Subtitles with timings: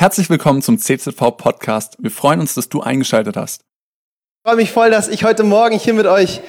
[0.00, 1.96] Herzlich willkommen zum CZV Podcast.
[1.98, 3.62] Wir freuen uns, dass du eingeschaltet hast.
[3.62, 6.40] Ich freue mich voll, dass ich heute Morgen hier mit euch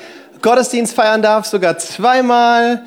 [0.43, 2.83] Gottesdienst feiern darf, sogar zweimal.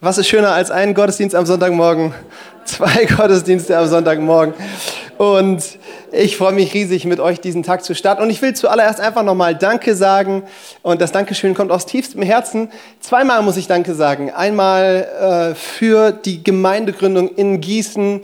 [0.00, 2.14] Was ist schöner als ein Gottesdienst am Sonntagmorgen?
[2.64, 4.54] Zwei Gottesdienste am Sonntagmorgen.
[5.18, 5.64] Und
[6.12, 8.22] ich freue mich riesig, mit euch diesen Tag zu starten.
[8.22, 10.44] Und ich will zuallererst einfach nochmal Danke sagen.
[10.82, 12.70] Und das Dankeschön kommt aus tiefstem Herzen.
[13.00, 14.30] Zweimal muss ich Danke sagen.
[14.30, 18.22] Einmal äh, für die Gemeindegründung in Gießen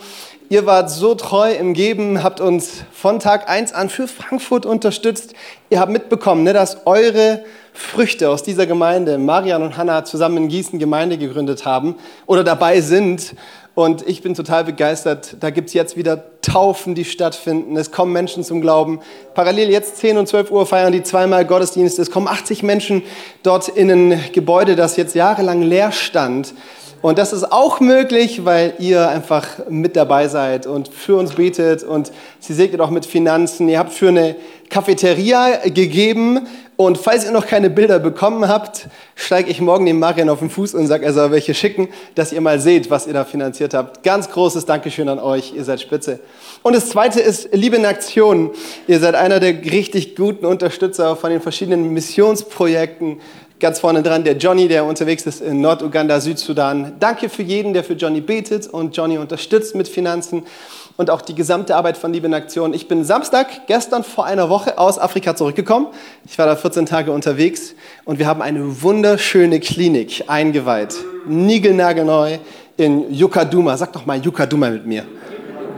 [0.53, 5.33] Ihr wart so treu im Geben, habt uns von Tag 1 an für Frankfurt unterstützt.
[5.71, 10.49] Ihr habt mitbekommen, ne, dass eure Früchte aus dieser Gemeinde, Marian und Hannah zusammen in
[10.49, 11.95] Gießen Gemeinde gegründet haben
[12.27, 13.37] oder dabei sind.
[13.77, 15.37] Und ich bin total begeistert.
[15.39, 17.77] Da gibt es jetzt wieder Taufen, die stattfinden.
[17.77, 18.99] Es kommen Menschen zum Glauben.
[19.35, 22.01] Parallel jetzt 10 und 12 Uhr feiern die zweimal Gottesdienst.
[22.01, 23.05] Es kommen 80 Menschen
[23.45, 26.55] dort in ein Gebäude, das jetzt jahrelang leer stand.
[27.03, 31.83] Und das ist auch möglich, weil ihr einfach mit dabei seid und für uns betet
[31.83, 33.71] und sie segnet auch mit Finanzen.
[33.71, 34.37] Ihr habt für eine
[34.69, 40.29] Cafeteria gegeben und falls ihr noch keine Bilder bekommen habt, steige ich morgen dem Marian
[40.29, 43.15] auf den Fuß und sage, er soll welche schicken, dass ihr mal seht, was ihr
[43.15, 44.03] da finanziert habt.
[44.03, 46.21] Ganz großes Dankeschön an euch, ihr seid spitze.
[46.63, 48.51] Und das zweite ist Liebe in.
[48.87, 53.21] Ihr seid einer der richtig guten Unterstützer von den verschiedenen Missionsprojekten
[53.61, 56.95] Ganz vorne dran der Johnny, der unterwegs ist in Norduganda, Südsudan.
[56.99, 60.45] Danke für jeden, der für Johnny betet und Johnny unterstützt mit Finanzen
[60.97, 62.73] und auch die gesamte Arbeit von Liebe in Aktion.
[62.73, 65.89] Ich bin Samstag, gestern vor einer Woche aus Afrika zurückgekommen.
[66.25, 67.75] Ich war da 14 Tage unterwegs
[68.07, 70.95] und wir haben eine wunderschöne Klinik eingeweiht.
[71.27, 72.39] Nigelnagelneu
[72.79, 73.77] in Yukaduma.
[73.77, 75.05] Sag doch mal Yukaduma mit mir.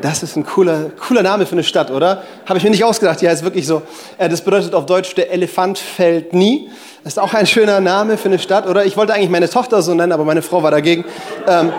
[0.03, 2.25] Das ist ein cooler, cooler Name für eine Stadt, oder?
[2.45, 3.21] Habe ich mir nicht ausgedacht.
[3.21, 3.83] Die heißt wirklich so.
[4.19, 6.69] Äh, das bedeutet auf Deutsch, der Elefant fällt nie.
[7.05, 8.85] Das ist auch ein schöner Name für eine Stadt, oder?
[8.85, 11.05] Ich wollte eigentlich meine Tochter so nennen, aber meine Frau war dagegen.
[11.47, 11.73] Ähm,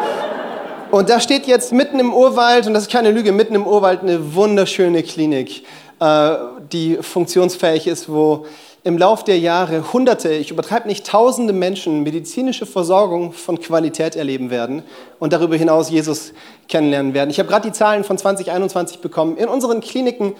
[0.90, 4.04] und da steht jetzt mitten im Urwald, und das ist keine Lüge, mitten im Urwald
[4.04, 5.66] eine wunderschöne Klinik,
[6.00, 6.36] äh,
[6.72, 8.46] die funktionsfähig ist, wo
[8.84, 14.50] im Lauf der Jahre Hunderte, ich übertreibe nicht Tausende Menschen medizinische Versorgung von Qualität erleben
[14.50, 14.84] werden
[15.19, 16.34] und darüber hinaus Jesus
[16.68, 17.30] kennenlernen werden.
[17.30, 19.38] Ich habe gerade die Zahlen von 2021 bekommen.
[19.38, 20.34] In unseren Kliniken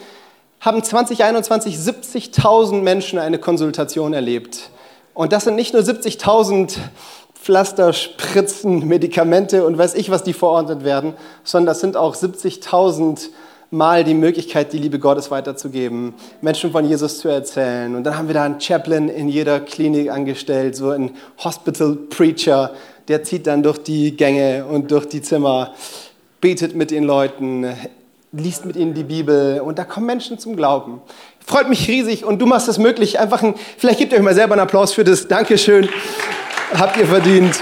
[0.59, 4.69] haben 2021 70.000 Menschen eine Konsultation erlebt.
[5.13, 6.78] Und das sind nicht nur 70.000
[7.35, 11.13] Pflaster, Spritzen, Medikamente und weiß ich, was die verordnet werden,
[11.44, 13.29] sondern das sind auch 70.000
[13.73, 17.95] Mal die Möglichkeit, die Liebe Gottes weiterzugeben, Menschen von Jesus zu erzählen.
[17.95, 21.09] Und dann haben wir da einen Chaplain in jeder Klinik angestellt, so ein
[21.44, 22.69] Hospital Preacher,
[23.07, 25.73] der zieht dann durch die Gänge und durch die Zimmer,
[26.39, 27.66] betet mit den Leuten,
[28.31, 31.01] liest mit ihnen die Bibel und da kommen Menschen zum Glauben.
[31.44, 33.19] Freut mich riesig und du machst es möglich.
[33.19, 35.28] Einfach ein, vielleicht gebt ihr euch mal selber einen Applaus für das.
[35.28, 35.89] Dankeschön.
[36.75, 37.56] Habt ihr verdient.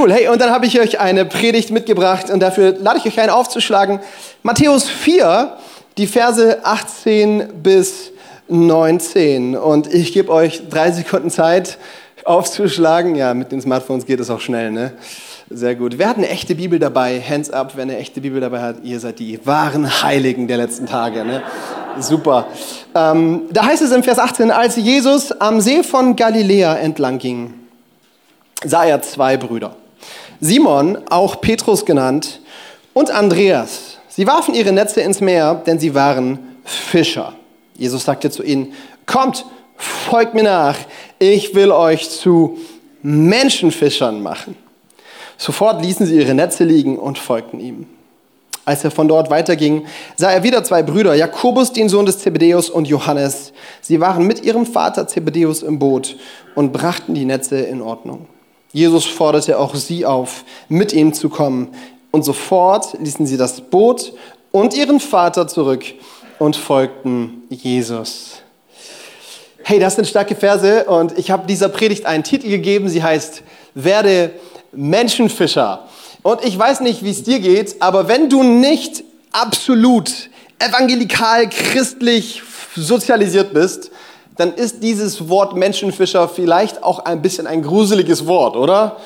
[0.00, 3.20] Cool, hey, und dann habe ich euch eine Predigt mitgebracht und dafür lade ich euch
[3.20, 4.00] ein aufzuschlagen.
[4.42, 5.58] Matthäus 4,
[5.98, 8.10] die Verse 18 bis
[8.48, 9.56] 19.
[9.56, 11.76] Und ich gebe euch drei Sekunden Zeit
[12.24, 13.14] aufzuschlagen.
[13.14, 14.92] Ja, mit den Smartphones geht es auch schnell, ne?
[15.50, 15.98] Sehr gut.
[15.98, 17.20] Wer hat eine echte Bibel dabei?
[17.20, 18.76] Hands up, wer eine echte Bibel dabei hat.
[18.82, 21.26] Ihr seid die wahren Heiligen der letzten Tage.
[21.26, 21.42] Ne?
[21.98, 22.46] Super.
[22.94, 27.52] Ähm, da heißt es im Vers 18, als Jesus am See von Galiläa entlang ging,
[28.64, 29.76] sah er zwei Brüder.
[30.40, 32.40] Simon, auch Petrus genannt,
[32.92, 33.98] und Andreas.
[34.08, 37.34] Sie warfen ihre Netze ins Meer, denn sie waren Fischer.
[37.74, 38.72] Jesus sagte zu ihnen,
[39.06, 39.44] kommt,
[39.76, 40.76] folgt mir nach,
[41.18, 42.58] ich will euch zu
[43.02, 44.56] Menschenfischern machen.
[45.38, 47.86] Sofort ließen sie ihre Netze liegen und folgten ihm.
[48.66, 49.86] Als er von dort weiterging,
[50.16, 53.52] sah er wieder zwei Brüder, Jakobus, den Sohn des Zebedeus, und Johannes.
[53.80, 56.16] Sie waren mit ihrem Vater Zebedeus im Boot
[56.54, 58.26] und brachten die Netze in Ordnung.
[58.72, 61.74] Jesus forderte auch sie auf, mit ihm zu kommen.
[62.10, 64.12] Und sofort ließen sie das Boot
[64.52, 65.84] und ihren Vater zurück
[66.38, 68.42] und folgten Jesus.
[69.62, 72.88] Hey, das sind starke Verse und ich habe dieser Predigt einen Titel gegeben.
[72.88, 73.42] Sie heißt,
[73.74, 74.32] werde
[74.72, 75.86] Menschenfischer.
[76.22, 80.10] Und ich weiß nicht, wie es dir geht, aber wenn du nicht absolut
[80.58, 82.42] evangelikal, christlich
[82.74, 83.90] sozialisiert bist,
[84.40, 88.96] dann ist dieses Wort Menschenfischer vielleicht auch ein bisschen ein gruseliges Wort, oder?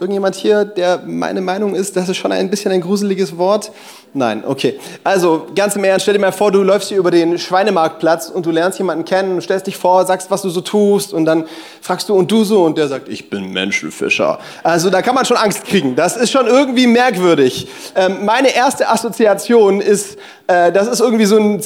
[0.00, 3.72] Irgendjemand hier, der meine Meinung ist, das ist schon ein bisschen ein gruseliges Wort?
[4.14, 4.78] Nein, okay.
[5.04, 8.46] Also ganz im Ernst, stell dir mal vor, du läufst hier über den Schweinemarktplatz und
[8.46, 11.44] du lernst jemanden kennen, stellst dich vor, sagst, was du so tust und dann
[11.82, 14.38] fragst du und du so und der sagt, ich bin Menschenfischer.
[14.62, 15.94] Also da kann man schon Angst kriegen.
[15.94, 17.68] Das ist schon irgendwie merkwürdig.
[17.94, 20.16] Ähm, meine erste Assoziation ist,
[20.46, 21.60] äh, das ist irgendwie so ein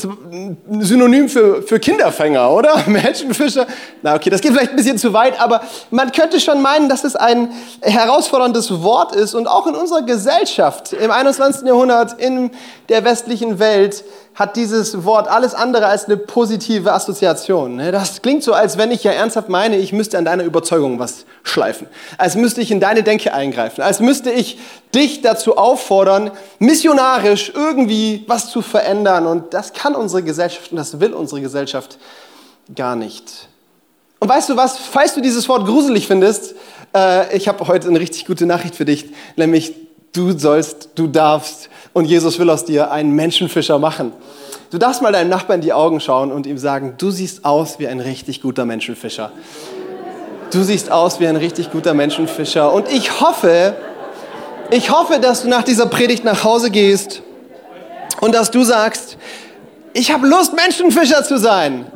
[0.81, 2.83] Synonym für, für Kinderfänger, oder?
[2.87, 3.67] Menschenfischer.
[4.03, 7.05] Na okay, das geht vielleicht ein bisschen zu weit, aber man könnte schon meinen, dass
[7.05, 7.51] es ein
[7.81, 11.67] heraus herausforderndes Wort ist und auch in unserer Gesellschaft im 21.
[11.67, 12.51] Jahrhundert in
[12.89, 14.05] der westlichen Welt
[14.35, 17.77] hat dieses Wort alles andere als eine positive Assoziation.
[17.77, 17.91] Ne?
[17.91, 21.25] Das klingt so, als wenn ich ja ernsthaft meine, ich müsste an deiner Überzeugung was
[21.43, 21.89] schleifen.
[22.17, 23.83] Als müsste ich in deine Denke eingreifen.
[23.83, 24.59] Als müsste ich
[24.95, 26.31] dich dazu auffordern,
[26.61, 29.27] missionarisch irgendwie was zu verändern.
[29.27, 31.99] Und das kann unsere Gesellschaft und das will unsere Gesellschaft
[32.75, 33.49] gar nicht.
[34.23, 36.55] Und weißt du was, falls du dieses Wort gruselig findest,
[36.95, 39.07] äh, ich habe heute eine richtig gute Nachricht für dich,
[39.37, 39.75] nämlich
[40.13, 44.13] du sollst, du darfst und Jesus will aus dir einen Menschenfischer machen.
[44.71, 47.79] Du darfst mal deinem Nachbarn in die Augen schauen und ihm sagen, du siehst aus
[47.79, 49.31] wie ein richtig guter Menschenfischer.
[50.51, 52.73] Du siehst aus wie ein richtig guter Menschenfischer.
[52.73, 53.75] Und ich hoffe,
[54.71, 57.23] ich hoffe, dass du nach dieser Predigt nach Hause gehst
[58.21, 59.19] und dass du sagst,
[59.93, 61.87] ich habe Lust, Menschenfischer zu sein.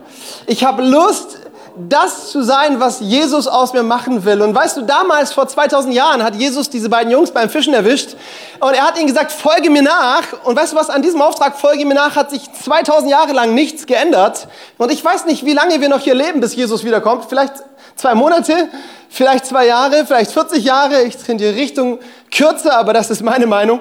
[0.47, 1.39] Ich habe Lust,
[1.77, 4.41] das zu sein, was Jesus aus mir machen will.
[4.41, 8.17] Und weißt du, damals vor 2000 Jahren hat Jesus diese beiden Jungs beim Fischen erwischt
[8.61, 10.23] und er hat ihnen gesagt, folge mir nach.
[10.45, 13.55] Und weißt du was, an diesem Auftrag, folge mir nach, hat sich 2000 Jahre lang
[13.55, 14.49] nichts geändert.
[14.79, 17.27] Und ich weiß nicht, wie lange wir noch hier leben, bis Jesus wiederkommt.
[17.29, 17.53] Vielleicht
[17.95, 18.69] zwei Monate,
[19.11, 21.03] vielleicht zwei Jahre, vielleicht 40 Jahre.
[21.03, 21.99] Ich in die Richtung
[22.35, 23.81] kürzer, aber das ist meine Meinung.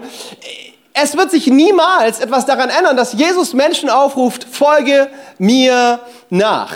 [0.94, 6.00] Es wird sich niemals etwas daran ändern, dass Jesus Menschen aufruft, folge mir
[6.30, 6.74] nach.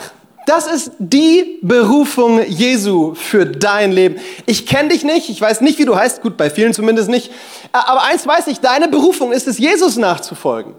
[0.49, 4.15] Das ist die Berufung Jesu für dein Leben.
[4.47, 7.29] Ich kenne dich nicht, ich weiß nicht, wie du heißt, gut, bei vielen zumindest nicht.
[7.71, 10.73] Aber eins weiß ich, deine Berufung ist es, Jesus nachzufolgen.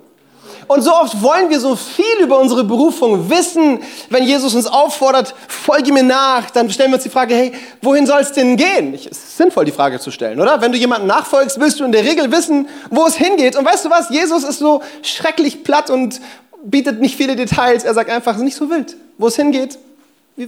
[0.66, 3.78] Und so oft wollen wir so viel über unsere Berufung wissen.
[4.08, 8.08] Wenn Jesus uns auffordert, folge mir nach, dann stellen wir uns die Frage, hey, wohin
[8.08, 8.92] soll es denn gehen?
[8.92, 10.60] Es ist sinnvoll, die Frage zu stellen, oder?
[10.60, 13.54] Wenn du jemandem nachfolgst, willst du in der Regel wissen, wo es hingeht.
[13.54, 14.10] Und weißt du was?
[14.10, 16.20] Jesus ist so schrecklich platt und
[16.62, 17.84] bietet nicht viele Details.
[17.84, 19.78] Er sagt einfach, es ist nicht so wild wo es hingeht,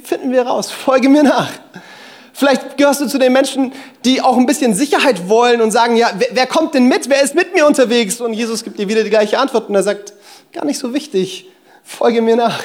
[0.03, 0.70] finden wir raus?
[0.70, 1.50] Folge mir nach.
[2.32, 3.73] Vielleicht gehörst du zu den Menschen,
[4.06, 7.11] die auch ein bisschen Sicherheit wollen und sagen, ja, wer, wer, kommt denn mit?
[7.11, 8.23] Wer ist mit mir unterwegs?
[8.23, 10.14] Und Jesus gibt dir wieder die gleiche Antwort und er sagt,
[10.55, 11.50] gar nicht so wichtig,
[11.85, 12.59] folge mir nach.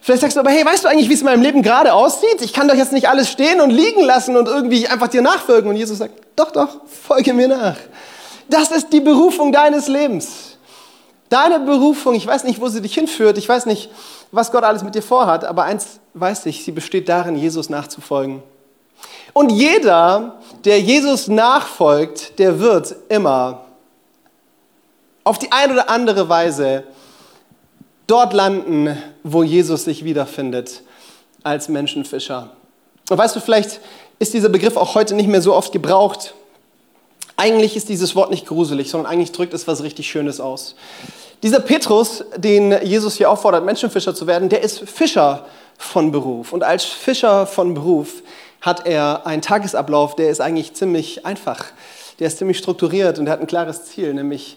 [0.00, 2.40] Vielleicht sagst du aber, hey, weißt du eigentlich, wie es in meinem Leben gerade aussieht?
[2.40, 5.70] Ich kann doch jetzt nicht alles stehen und liegen lassen und irgendwie einfach dir nachfolgen.
[5.70, 7.76] Und Jesus sagt, doch, doch, folge mir nach.
[8.48, 10.55] Das ist die Berufung deines Lebens.
[11.28, 13.90] Deine Berufung, ich weiß nicht, wo sie dich hinführt, ich weiß nicht,
[14.30, 18.42] was Gott alles mit dir vorhat, aber eins weiß ich, sie besteht darin, Jesus nachzufolgen.
[19.32, 23.66] Und jeder, der Jesus nachfolgt, der wird immer
[25.24, 26.84] auf die eine oder andere Weise
[28.06, 30.82] dort landen, wo Jesus sich wiederfindet
[31.42, 32.50] als Menschenfischer.
[33.10, 33.80] Und weißt du, vielleicht
[34.18, 36.34] ist dieser Begriff auch heute nicht mehr so oft gebraucht.
[37.36, 40.74] Eigentlich ist dieses Wort nicht gruselig, sondern eigentlich drückt es was richtig Schönes aus.
[41.42, 45.44] Dieser Petrus, den Jesus hier auffordert, Menschenfischer zu werden, der ist Fischer
[45.76, 46.52] von Beruf.
[46.52, 48.22] Und als Fischer von Beruf
[48.62, 51.66] hat er einen Tagesablauf, der ist eigentlich ziemlich einfach.
[52.18, 54.56] Der ist ziemlich strukturiert und er hat ein klares Ziel, nämlich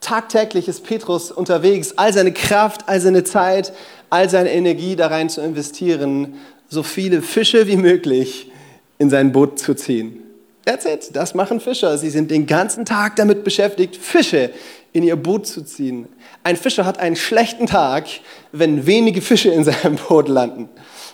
[0.00, 3.72] tagtäglich ist Petrus unterwegs, all seine Kraft, all seine Zeit,
[4.10, 6.34] all seine Energie da rein zu investieren,
[6.68, 8.50] so viele Fische wie möglich
[8.98, 10.22] in sein Boot zu ziehen.
[10.64, 11.96] That's it, das machen Fischer.
[11.96, 14.50] Sie sind den ganzen Tag damit beschäftigt, Fische
[14.92, 16.08] in ihr Boot zu ziehen.
[16.42, 18.06] Ein Fischer hat einen schlechten Tag,
[18.52, 20.68] wenn wenige Fische in seinem Boot landen.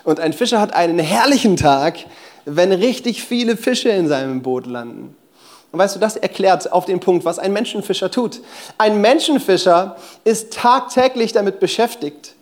[0.04, 1.98] Und ein Fischer hat einen herrlichen Tag,
[2.44, 5.16] wenn richtig viele Fische in seinem Boot landen.
[5.72, 8.40] Und weißt du, das erklärt auf den Punkt, was ein Menschenfischer tut.
[8.78, 12.34] Ein Menschenfischer ist tagtäglich damit beschäftigt,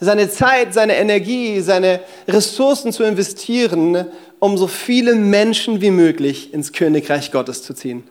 [0.00, 4.06] seine Zeit, seine Energie, seine Ressourcen zu investieren,
[4.42, 8.02] um so viele Menschen wie möglich ins Königreich Gottes zu ziehen.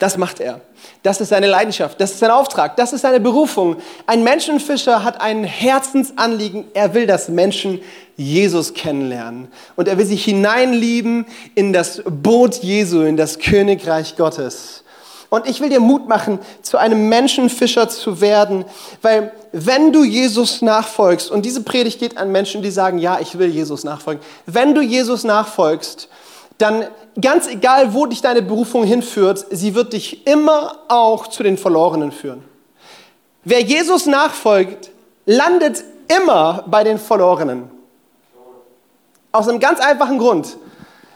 [0.00, 0.62] Das macht er.
[1.04, 3.76] Das ist seine Leidenschaft, das ist sein Auftrag, das ist seine Berufung.
[4.04, 6.64] Ein Menschenfischer hat ein Herzensanliegen.
[6.74, 7.80] Er will, dass Menschen
[8.16, 9.46] Jesus kennenlernen.
[9.76, 11.24] Und er will sich hineinlieben
[11.54, 14.82] in das Boot Jesu, in das Königreich Gottes.
[15.28, 18.64] Und ich will dir Mut machen, zu einem Menschenfischer zu werden,
[19.02, 23.38] weil wenn du Jesus nachfolgst, und diese Predigt geht an Menschen, die sagen, ja, ich
[23.38, 26.08] will Jesus nachfolgen, wenn du Jesus nachfolgst,
[26.58, 26.84] dann
[27.20, 32.12] ganz egal, wo dich deine Berufung hinführt, sie wird dich immer auch zu den Verlorenen
[32.12, 32.44] führen.
[33.44, 34.90] Wer Jesus nachfolgt,
[35.24, 37.70] landet immer bei den Verlorenen.
[39.32, 40.56] Aus einem ganz einfachen Grund,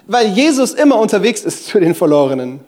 [0.06, 2.60] weil Jesus immer unterwegs ist zu den Verlorenen.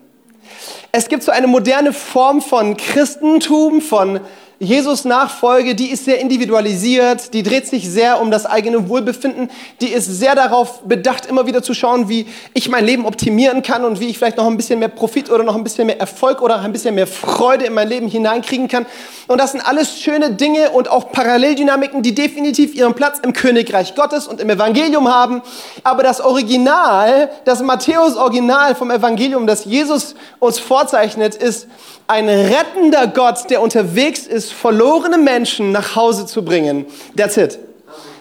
[0.92, 4.20] Es gibt so eine moderne Form von Christentum, von
[4.58, 9.50] Jesus-Nachfolge, die ist sehr individualisiert, die dreht sich sehr um das eigene Wohlbefinden,
[9.82, 13.84] die ist sehr darauf bedacht, immer wieder zu schauen, wie ich mein Leben optimieren kann
[13.84, 16.40] und wie ich vielleicht noch ein bisschen mehr Profit oder noch ein bisschen mehr Erfolg
[16.40, 18.86] oder ein bisschen mehr Freude in mein Leben hineinkriegen kann.
[19.26, 23.94] Und das sind alles schöne Dinge und auch Paralleldynamiken, die definitiv ihren Platz im Königreich
[23.94, 25.42] Gottes und im Evangelium haben.
[25.82, 31.66] Aber das Original, das Matthäus-Original vom Evangelium, das Jesus uns vorzeichnet, ist,
[32.06, 36.86] ein rettender Gott, der unterwegs ist, verlorene Menschen nach Hause zu bringen.
[37.16, 37.58] That's it.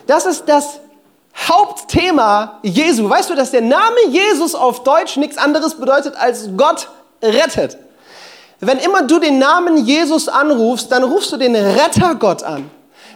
[0.08, 0.80] Das ist das
[1.36, 3.10] Hauptthema Jesu.
[3.10, 6.90] Weißt du, dass der Name Jesus auf Deutsch nichts anderes bedeutet als Gott
[7.22, 7.78] rettet?
[8.60, 12.70] Wenn immer du den Namen Jesus anrufst, dann rufst du den Rettergott an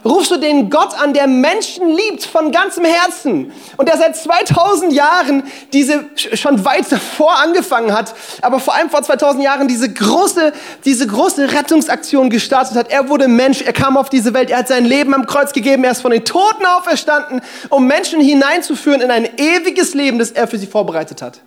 [0.04, 4.92] rufst du den Gott an, der Menschen liebt von ganzem Herzen und der seit 2000
[4.92, 5.42] Jahren
[5.72, 10.52] diese schon weit davor angefangen hat, aber vor allem vor 2000 Jahren diese große,
[10.84, 12.90] diese große Rettungsaktion gestartet hat.
[12.90, 15.84] Er wurde Mensch, er kam auf diese Welt, er hat sein Leben am Kreuz gegeben,
[15.84, 20.48] er ist von den Toten auferstanden, um Menschen hineinzuführen in ein ewiges Leben, das er
[20.48, 21.40] für sie vorbereitet hat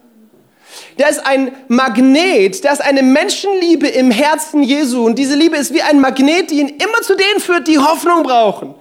[0.97, 5.05] der ist ein Magnet, der ist eine Menschenliebe im Herzen Jesu.
[5.05, 8.23] Und diese Liebe ist wie ein Magnet, die ihn immer zu denen führt, die Hoffnung
[8.23, 8.75] brauchen.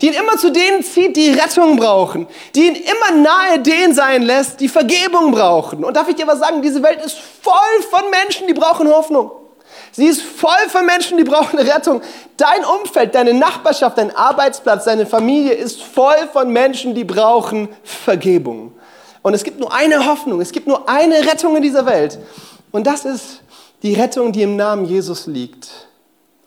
[0.00, 2.26] Die ihn immer zu denen zieht, die Rettung brauchen.
[2.54, 5.84] Die ihn immer nahe denen sein lässt, die Vergebung brauchen.
[5.84, 6.62] Und darf ich dir was sagen?
[6.62, 9.30] Diese Welt ist voll von Menschen, die brauchen Hoffnung.
[9.92, 12.00] Sie ist voll von Menschen, die brauchen Rettung.
[12.36, 18.72] Dein Umfeld, deine Nachbarschaft, dein Arbeitsplatz, deine Familie ist voll von Menschen, die brauchen Vergebung.
[19.28, 22.18] Und es gibt nur eine Hoffnung, es gibt nur eine Rettung in dieser Welt.
[22.70, 23.42] Und das ist
[23.82, 25.68] die Rettung, die im Namen Jesus liegt.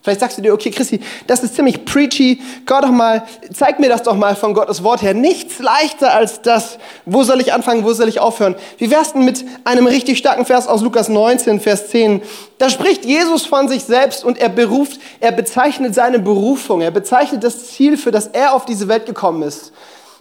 [0.01, 2.41] Vielleicht sagst du dir, okay, Christi, das ist ziemlich preachy.
[2.65, 3.21] Gott doch mal,
[3.53, 5.13] zeig mir das doch mal von Gottes Wort her.
[5.13, 6.79] Nichts leichter als das.
[7.05, 7.83] Wo soll ich anfangen?
[7.83, 8.55] Wo soll ich aufhören?
[8.79, 12.23] Wie wär's denn mit einem richtig starken Vers aus Lukas 19, Vers 10?
[12.57, 16.81] Da spricht Jesus von sich selbst und er beruft, er bezeichnet seine Berufung.
[16.81, 19.71] Er bezeichnet das Ziel, für das er auf diese Welt gekommen ist.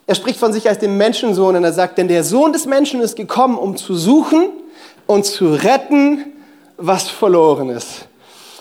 [0.06, 3.00] Er spricht von sich als dem Menschensohn und er sagt, denn der Sohn des Menschen
[3.00, 4.48] ist gekommen, um zu suchen
[5.06, 6.32] und zu retten,
[6.76, 8.06] was verloren ist.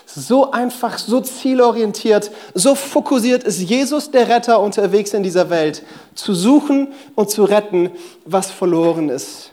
[0.05, 5.83] So einfach, so zielorientiert, so fokussiert ist Jesus der Retter unterwegs in dieser Welt,
[6.15, 7.91] zu suchen und zu retten,
[8.25, 9.51] was verloren ist.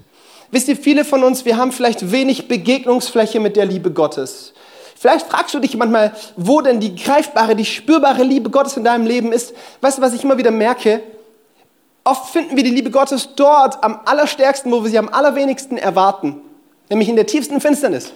[0.50, 4.55] Wisst ihr, viele von uns, wir haben vielleicht wenig Begegnungsfläche mit der Liebe Gottes.
[4.99, 9.07] Vielleicht fragst du dich manchmal, wo denn die greifbare, die spürbare Liebe Gottes in deinem
[9.07, 9.55] Leben ist.
[9.83, 11.02] Weißt du, was ich immer wieder merke?
[12.06, 16.40] Oft finden wir die Liebe Gottes dort am allerstärksten, wo wir sie am allerwenigsten erwarten,
[16.88, 18.12] nämlich in der tiefsten Finsternis.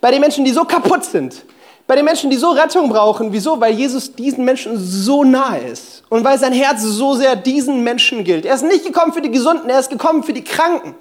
[0.00, 1.44] Bei den Menschen, die so kaputt sind,
[1.86, 3.30] bei den Menschen, die so Rettung brauchen.
[3.30, 3.60] Wieso?
[3.60, 8.24] Weil Jesus diesen Menschen so nahe ist und weil sein Herz so sehr diesen Menschen
[8.24, 8.46] gilt.
[8.46, 10.94] Er ist nicht gekommen für die Gesunden, er ist gekommen für die Kranken.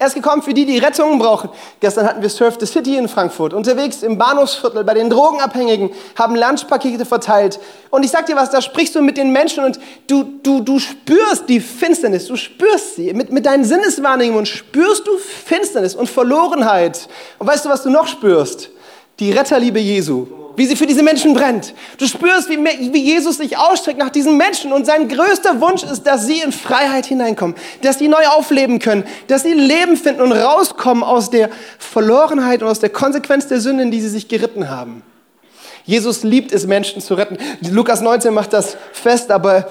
[0.00, 1.50] Er ist gekommen für die, die Rettungen brauchen.
[1.78, 3.52] Gestern hatten wir Surf the City in Frankfurt.
[3.52, 7.60] Unterwegs im Bahnhofsviertel bei den Drogenabhängigen haben Lunchpakete verteilt.
[7.90, 10.78] Und ich sag dir was, da sprichst du mit den Menschen und du, du, du
[10.78, 13.12] spürst die Finsternis, du spürst sie.
[13.12, 17.06] Mit, mit deinen Sinneswahrnehmungen spürst du Finsternis und Verlorenheit.
[17.38, 18.70] Und weißt du, was du noch spürst?
[19.18, 21.74] Die Retterliebe Jesu wie sie für diese Menschen brennt.
[21.98, 26.06] Du spürst, wie, wie Jesus sich ausstreckt nach diesen Menschen und sein größter Wunsch ist,
[26.06, 30.32] dass sie in Freiheit hineinkommen, dass sie neu aufleben können, dass sie Leben finden und
[30.32, 34.68] rauskommen aus der Verlorenheit und aus der Konsequenz der Sünde, in die sie sich geritten
[34.68, 35.02] haben.
[35.84, 37.38] Jesus liebt es, Menschen zu retten.
[37.70, 39.68] Lukas 19 macht das fest, aber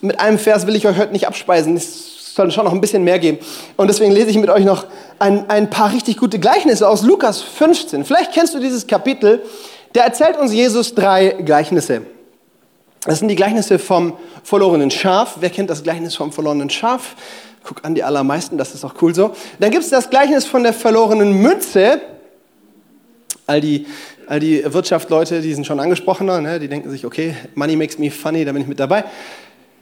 [0.00, 1.76] mit einem Vers will ich euch heute nicht abspeisen.
[1.76, 3.38] Es soll schon noch ein bisschen mehr geben.
[3.76, 4.86] Und deswegen lese ich mit euch noch
[5.18, 8.04] ein, ein paar richtig gute Gleichnisse aus Lukas 15.
[8.04, 9.42] Vielleicht kennst du dieses Kapitel.
[9.92, 12.02] Da erzählt uns Jesus drei Gleichnisse.
[13.04, 15.36] Das sind die Gleichnisse vom verlorenen Schaf.
[15.40, 17.16] Wer kennt das Gleichnis vom verlorenen Schaf?
[17.64, 19.32] Guck an die allermeisten, das ist auch cool so.
[19.58, 22.00] Dann gibt es das Gleichnis von der verlorenen Münze.
[23.46, 23.86] All die,
[24.26, 26.60] all die Wirtschaftsleute, die sind schon angesprochener, ne?
[26.60, 29.04] die denken sich, okay, Money makes me funny, da bin ich mit dabei.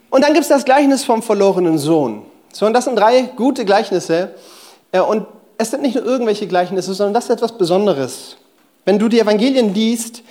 [0.09, 2.23] Und dann gibt es das Gleichnis vom verlorenen Sohn.
[2.51, 4.33] So, und das sind drei gute Gleichnisse.
[4.91, 8.37] Und es sind nicht nur irgendwelche Gleichnisse, sondern das ist etwas Besonderes.
[8.85, 10.23] Wenn du die Evangelien liest,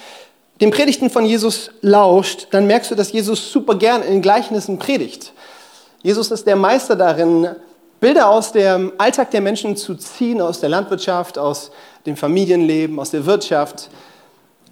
[0.60, 5.32] den Predigten von Jesus lauscht, dann merkst du, dass Jesus super gern in Gleichnissen predigt.
[6.02, 7.48] Jesus ist der Meister darin,
[8.00, 11.70] Bilder aus dem Alltag der Menschen zu ziehen, aus der Landwirtschaft, aus
[12.06, 13.90] dem Familienleben, aus der Wirtschaft.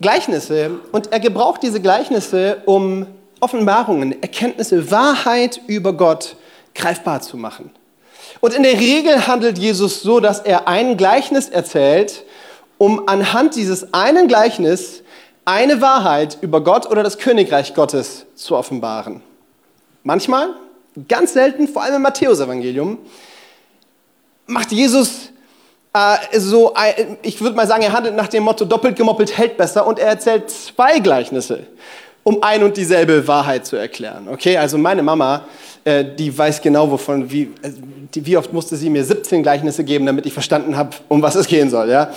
[0.00, 0.70] Gleichnisse.
[0.92, 3.06] Und er gebraucht diese Gleichnisse, um
[3.40, 6.36] Offenbarungen, Erkenntnisse, Wahrheit über Gott
[6.74, 7.70] greifbar zu machen.
[8.40, 12.24] Und in der Regel handelt Jesus so, dass er ein Gleichnis erzählt
[12.78, 15.02] um anhand dieses einen Gleichnis
[15.44, 19.22] eine Wahrheit über Gott oder das Königreich Gottes zu offenbaren.
[20.02, 20.50] Manchmal,
[21.08, 22.98] ganz selten, vor allem im Matthäusevangelium,
[24.46, 25.30] macht Jesus
[25.92, 26.74] äh, so,
[27.22, 30.08] ich würde mal sagen, er handelt nach dem Motto doppelt gemoppelt hält besser und er
[30.08, 31.66] erzählt zwei Gleichnisse.
[32.26, 34.26] um ein und dieselbe Wahrheit zu erklären.
[34.28, 35.44] Okay, also meine Mama,
[35.84, 37.70] äh, die weiß genau, wovon, wie, äh,
[38.12, 41.36] die, wie oft musste sie mir 17 Gleichnisse geben, damit ich verstanden habe, um was
[41.36, 41.88] es gehen soll.
[41.88, 42.10] Ja?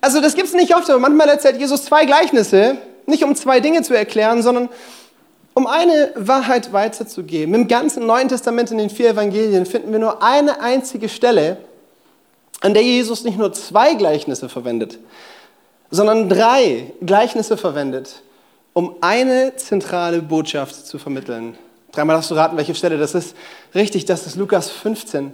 [0.00, 3.60] Also das gibt es nicht oft, aber manchmal erzählt Jesus zwei Gleichnisse, nicht um zwei
[3.60, 4.68] Dinge zu erklären, sondern
[5.54, 7.54] um eine Wahrheit weiterzugeben.
[7.54, 11.58] Im ganzen Neuen Testament in den vier Evangelien finden wir nur eine einzige Stelle,
[12.60, 14.98] an der Jesus nicht nur zwei Gleichnisse verwendet,
[15.90, 18.22] sondern drei Gleichnisse verwendet,
[18.72, 21.58] um eine zentrale Botschaft zu vermitteln.
[21.92, 23.34] Dreimal darfst du raten, welche Stelle das ist.
[23.74, 25.32] Richtig, das ist Lukas 15.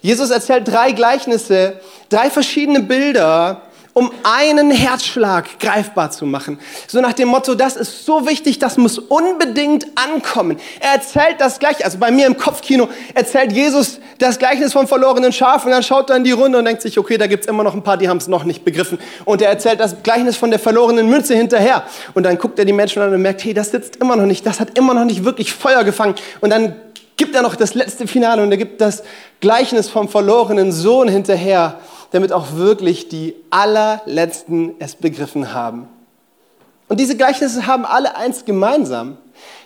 [0.00, 3.62] Jesus erzählt drei Gleichnisse, drei verschiedene Bilder,
[3.94, 6.58] um einen Herzschlag greifbar zu machen.
[6.86, 10.58] So nach dem Motto, das ist so wichtig, das muss unbedingt ankommen.
[10.80, 15.32] Er erzählt das gleich, also bei mir im Kopfkino erzählt Jesus das Gleichnis vom verlorenen
[15.32, 17.64] Schaf und dann schaut er in die Runde und denkt sich, okay, da gibt's immer
[17.64, 18.98] noch ein paar, die haben es noch nicht begriffen.
[19.24, 21.84] Und er erzählt das Gleichnis von der verlorenen Münze hinterher.
[22.14, 24.46] Und dann guckt er die Menschen an und merkt, hey, das sitzt immer noch nicht,
[24.46, 26.14] das hat immer noch nicht wirklich Feuer gefangen.
[26.40, 26.74] Und dann
[27.16, 29.02] gibt er noch das letzte Finale und er gibt das
[29.40, 31.78] Gleichnis vom verlorenen Sohn hinterher
[32.12, 35.88] damit auch wirklich die allerletzten es begriffen haben.
[36.88, 39.16] Und diese Gleichnisse haben alle eins gemeinsam,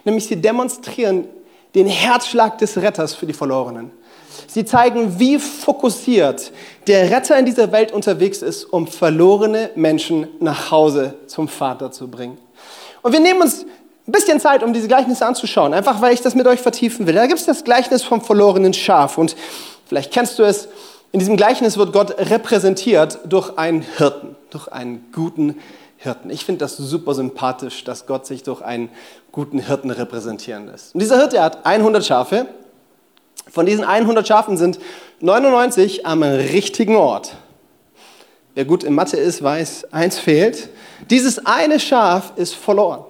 [0.05, 1.26] nämlich sie demonstrieren
[1.75, 3.91] den Herzschlag des Retters für die Verlorenen.
[4.47, 6.53] Sie zeigen, wie fokussiert
[6.87, 12.09] der Retter in dieser Welt unterwegs ist, um verlorene Menschen nach Hause zum Vater zu
[12.09, 12.38] bringen.
[13.03, 13.65] Und wir nehmen uns
[14.07, 17.15] ein bisschen Zeit, um diese Gleichnisse anzuschauen, einfach weil ich das mit euch vertiefen will.
[17.15, 19.35] Da gibt es das Gleichnis vom verlorenen Schaf und
[19.87, 20.69] vielleicht kennst du es,
[21.16, 25.58] in diesem Gleichnis wird Gott repräsentiert durch einen Hirten, durch einen guten
[25.96, 26.28] Hirten.
[26.28, 28.90] Ich finde das super sympathisch, dass Gott sich durch einen
[29.32, 30.92] guten Hirten repräsentieren lässt.
[30.94, 32.49] Und dieser Hirte hat 100 Schafe.
[33.50, 34.78] Von diesen 100 Schafen sind
[35.20, 37.35] 99 am richtigen Ort.
[38.54, 40.68] Wer gut in Mathe ist, weiß, eins fehlt.
[41.08, 43.06] Dieses eine Schaf ist verloren.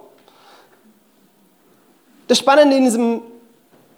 [2.29, 3.21] Das Spannende in diesem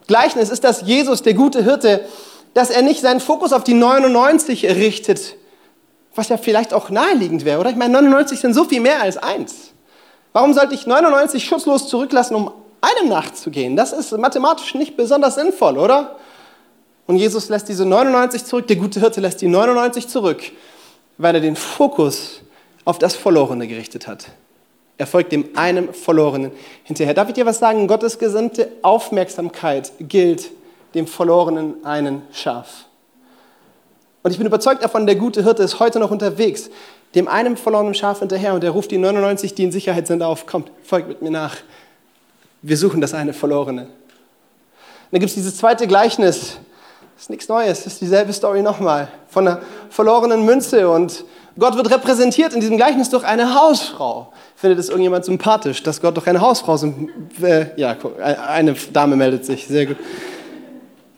[0.07, 2.05] Gleichnis ist, dass Jesus, der gute Hirte,
[2.53, 5.35] dass er nicht seinen Fokus auf die 99 richtet,
[6.15, 7.69] was ja vielleicht auch naheliegend wäre, oder?
[7.69, 9.73] Ich meine, 99 sind so viel mehr als eins.
[10.33, 12.51] Warum sollte ich 99 schutzlos zurücklassen, um
[12.81, 13.75] einem nachzugehen?
[13.75, 16.17] Das ist mathematisch nicht besonders sinnvoll, oder?
[17.07, 20.43] Und Jesus lässt diese 99 zurück, der gute Hirte lässt die 99 zurück,
[21.17, 22.41] weil er den Fokus
[22.85, 24.27] auf das Verlorene gerichtet hat.
[24.97, 26.51] Er folgt dem einen Verlorenen
[26.83, 27.13] hinterher.
[27.13, 27.87] Darf ich dir was sagen?
[27.87, 30.51] Gottes gesinnte Aufmerksamkeit gilt
[30.93, 32.85] dem verlorenen einen Schaf.
[34.23, 36.69] Und ich bin überzeugt davon, der gute Hirte ist heute noch unterwegs,
[37.15, 40.45] dem einen verlorenen Schaf hinterher und er ruft die 99, die in Sicherheit sind, auf,
[40.45, 41.55] kommt, folgt mit mir nach.
[42.61, 43.83] Wir suchen das eine Verlorene.
[43.83, 43.89] Und
[45.11, 46.57] dann gibt es dieses zweite Gleichnis,
[47.15, 51.23] das ist nichts Neues, das ist dieselbe Story nochmal, von einer verlorenen Münze und
[51.57, 54.31] Gott wird repräsentiert in diesem Gleichnis durch eine Hausfrau.
[54.55, 56.77] Findet es irgendjemand sympathisch, dass Gott durch eine Hausfrau,
[57.41, 57.97] äh, ja,
[58.47, 59.97] eine Dame meldet sich, sehr gut.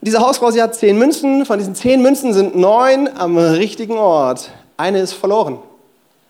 [0.03, 1.45] Diese Hausfrau, sie hat zehn Münzen.
[1.45, 4.49] Von diesen zehn Münzen sind neun am richtigen Ort.
[4.75, 5.59] Eine ist verloren.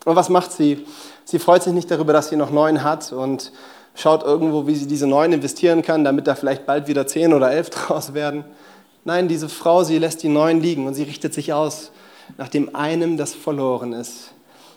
[0.04, 0.84] Und was macht sie?
[1.24, 3.50] Sie freut sich nicht darüber, dass sie noch neun hat und
[3.94, 7.50] schaut irgendwo, wie sie diese neun investieren kann, damit da vielleicht bald wieder zehn oder
[7.50, 8.44] elf draus werden.
[9.04, 11.92] Nein, diese Frau, sie lässt die neun liegen und sie richtet sich aus
[12.36, 14.32] nach dem einen, das verloren ist.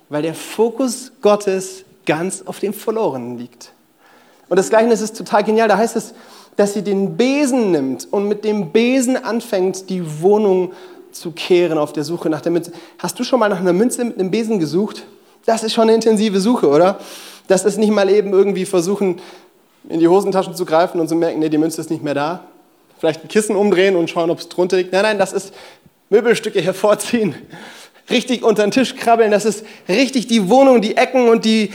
[0.07, 3.73] Weil der Fokus Gottes ganz auf dem Verlorenen liegt.
[4.47, 5.67] Und das Gleiche ist total genial.
[5.67, 6.13] Da heißt es,
[6.55, 10.71] dass sie den Besen nimmt und mit dem Besen anfängt, die Wohnung
[11.11, 12.71] zu kehren auf der Suche nach der Münze.
[12.99, 15.03] Hast du schon mal nach einer Münze mit einem Besen gesucht?
[15.45, 16.99] Das ist schon eine intensive Suche, oder?
[17.47, 19.21] Das ist nicht mal eben irgendwie versuchen,
[19.87, 22.43] in die Hosentaschen zu greifen und zu merken, nee, die Münze ist nicht mehr da.
[22.97, 24.91] Vielleicht ein Kissen umdrehen und schauen, ob es drunter liegt.
[24.91, 25.53] Nein, nein, das ist
[26.09, 27.35] Möbelstücke hervorziehen.
[28.09, 29.31] Richtig unter den Tisch krabbeln.
[29.31, 31.71] Das ist richtig die Wohnung, die Ecken und die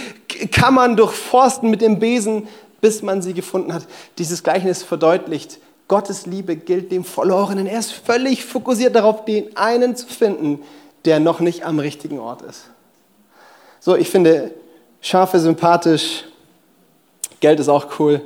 [0.53, 2.49] Kammern durchforsten mit dem Besen,
[2.81, 3.87] bis man sie gefunden hat.
[4.19, 7.67] Dieses Gleichnis verdeutlicht, Gottes Liebe gilt dem Verlorenen.
[7.67, 10.63] Er ist völlig fokussiert darauf, den einen zu finden,
[11.05, 12.71] der noch nicht am richtigen Ort ist.
[13.81, 14.53] So, ich finde
[15.01, 16.25] Schafe sympathisch,
[17.41, 18.21] Geld ist auch cool.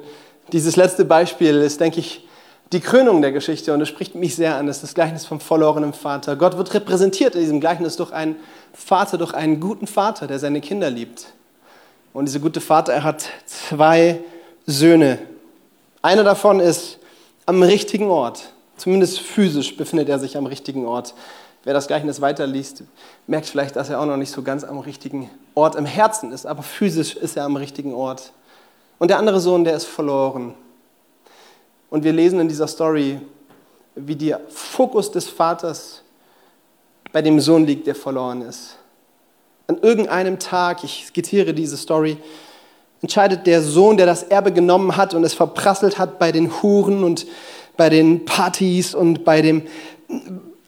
[0.53, 2.29] Dieses letzte Beispiel ist, denke ich,
[2.73, 4.67] die Krönung der Geschichte und es spricht mich sehr an.
[4.67, 6.35] Das ist das Gleichnis vom verlorenen Vater.
[6.35, 8.37] Gott wird repräsentiert in diesem Gleichnis durch einen
[8.73, 11.27] Vater, durch einen guten Vater, der seine Kinder liebt.
[12.13, 14.21] Und dieser gute Vater, er hat zwei
[14.67, 15.19] Söhne.
[16.03, 16.99] Einer davon ist
[17.47, 18.53] am richtigen Ort.
[18.77, 21.15] Zumindest physisch befindet er sich am richtigen Ort.
[21.65, 22.83] Wer das Gleichnis weiterliest,
[23.27, 26.47] merkt vielleicht, dass er auch noch nicht so ganz am richtigen Ort im Herzen ist,
[26.47, 28.33] aber physisch ist er am richtigen Ort.
[28.99, 30.55] Und der andere Sohn, der ist verloren.
[31.91, 33.21] Und wir lesen in dieser Story,
[33.95, 36.03] wie der Fokus des Vaters
[37.13, 38.77] bei dem Sohn liegt, der verloren ist.
[39.67, 42.19] An irgendeinem Tag, ich skizziere diese Story,
[43.03, 47.05] entscheidet der Sohn, der das Erbe genommen hat und es verprasselt hat bei den Huren
[47.05, 47.27] und
[47.77, 49.63] bei den Partys und bei dem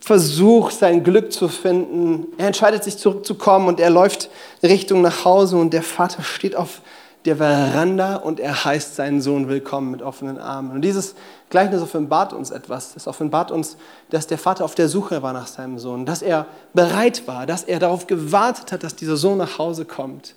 [0.00, 2.26] Versuch, sein Glück zu finden.
[2.38, 4.30] Er entscheidet sich zurückzukommen und er läuft
[4.62, 6.80] Richtung nach Hause und der Vater steht auf
[7.24, 10.70] der Veranda und er heißt seinen Sohn willkommen mit offenen Armen.
[10.70, 11.16] Und dieses
[11.50, 12.94] Gleichnis offenbart uns etwas.
[12.94, 13.76] Es offenbart uns,
[14.10, 17.64] dass der Vater auf der Suche war nach seinem Sohn, dass er bereit war, dass
[17.64, 20.36] er darauf gewartet hat, dass dieser Sohn nach Hause kommt.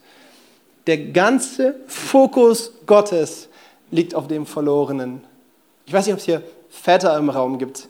[0.87, 3.49] Der ganze Fokus Gottes
[3.91, 5.21] liegt auf dem Verlorenen.
[5.85, 7.87] Ich weiß nicht, ob es hier Väter im Raum gibt.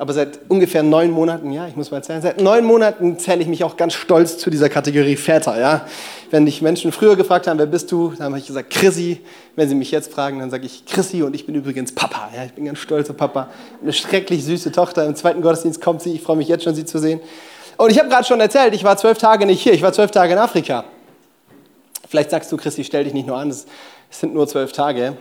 [0.00, 3.48] Aber seit ungefähr neun Monaten, ja, ich muss mal zählen, seit neun Monaten zähle ich
[3.48, 5.86] mich auch ganz stolz zu dieser Kategorie Väter, ja.
[6.30, 9.20] Wenn dich Menschen früher gefragt haben, wer bist du, dann habe ich gesagt, Chrissy.
[9.56, 12.44] Wenn sie mich jetzt fragen, dann sage ich Chrissy und ich bin übrigens Papa, ja.
[12.44, 13.50] Ich bin ganz stolzer Papa.
[13.82, 15.04] Eine schrecklich süße Tochter.
[15.04, 16.14] Im zweiten Gottesdienst kommt sie.
[16.14, 17.20] Ich freue mich jetzt schon, sie zu sehen.
[17.76, 19.74] Und ich habe gerade schon erzählt, ich war zwölf Tage nicht hier.
[19.74, 20.84] Ich war zwölf Tage in Afrika.
[22.10, 23.66] Vielleicht sagst du, Chrissy, stell dich nicht nur an, es
[24.10, 25.16] sind nur zwölf Tage.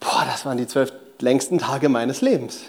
[0.00, 2.60] Boah, das waren die zwölf längsten Tage meines Lebens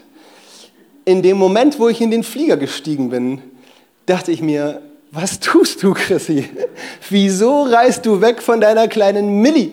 [1.05, 3.41] in dem Moment, wo ich in den Flieger gestiegen bin,
[4.05, 4.81] dachte ich mir,
[5.11, 6.49] was tust du, Chrissy?
[7.09, 9.71] Wieso reist du weg von deiner kleinen Millie?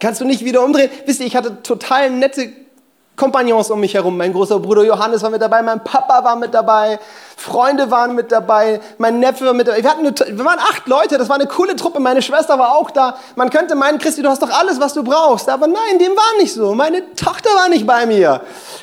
[0.00, 0.90] Kannst du nicht wieder umdrehen?
[1.06, 2.52] Wisst ihr, ich hatte total nette
[3.16, 4.16] Kompagnons um mich herum.
[4.16, 6.98] Mein großer Bruder Johannes war mit dabei, mein Papa war mit dabei,
[7.38, 9.80] Freunde waren mit dabei, mein Neffe war mit dabei.
[9.80, 12.00] Wir, hatten eine, wir waren acht Leute, das war eine coole Truppe.
[12.00, 13.16] Meine Schwester war auch da.
[13.36, 15.48] Man könnte meinen, Christi, du hast doch alles, was du brauchst.
[15.48, 16.74] Aber nein, dem war nicht so.
[16.74, 18.40] Meine Tochter war nicht bei mir.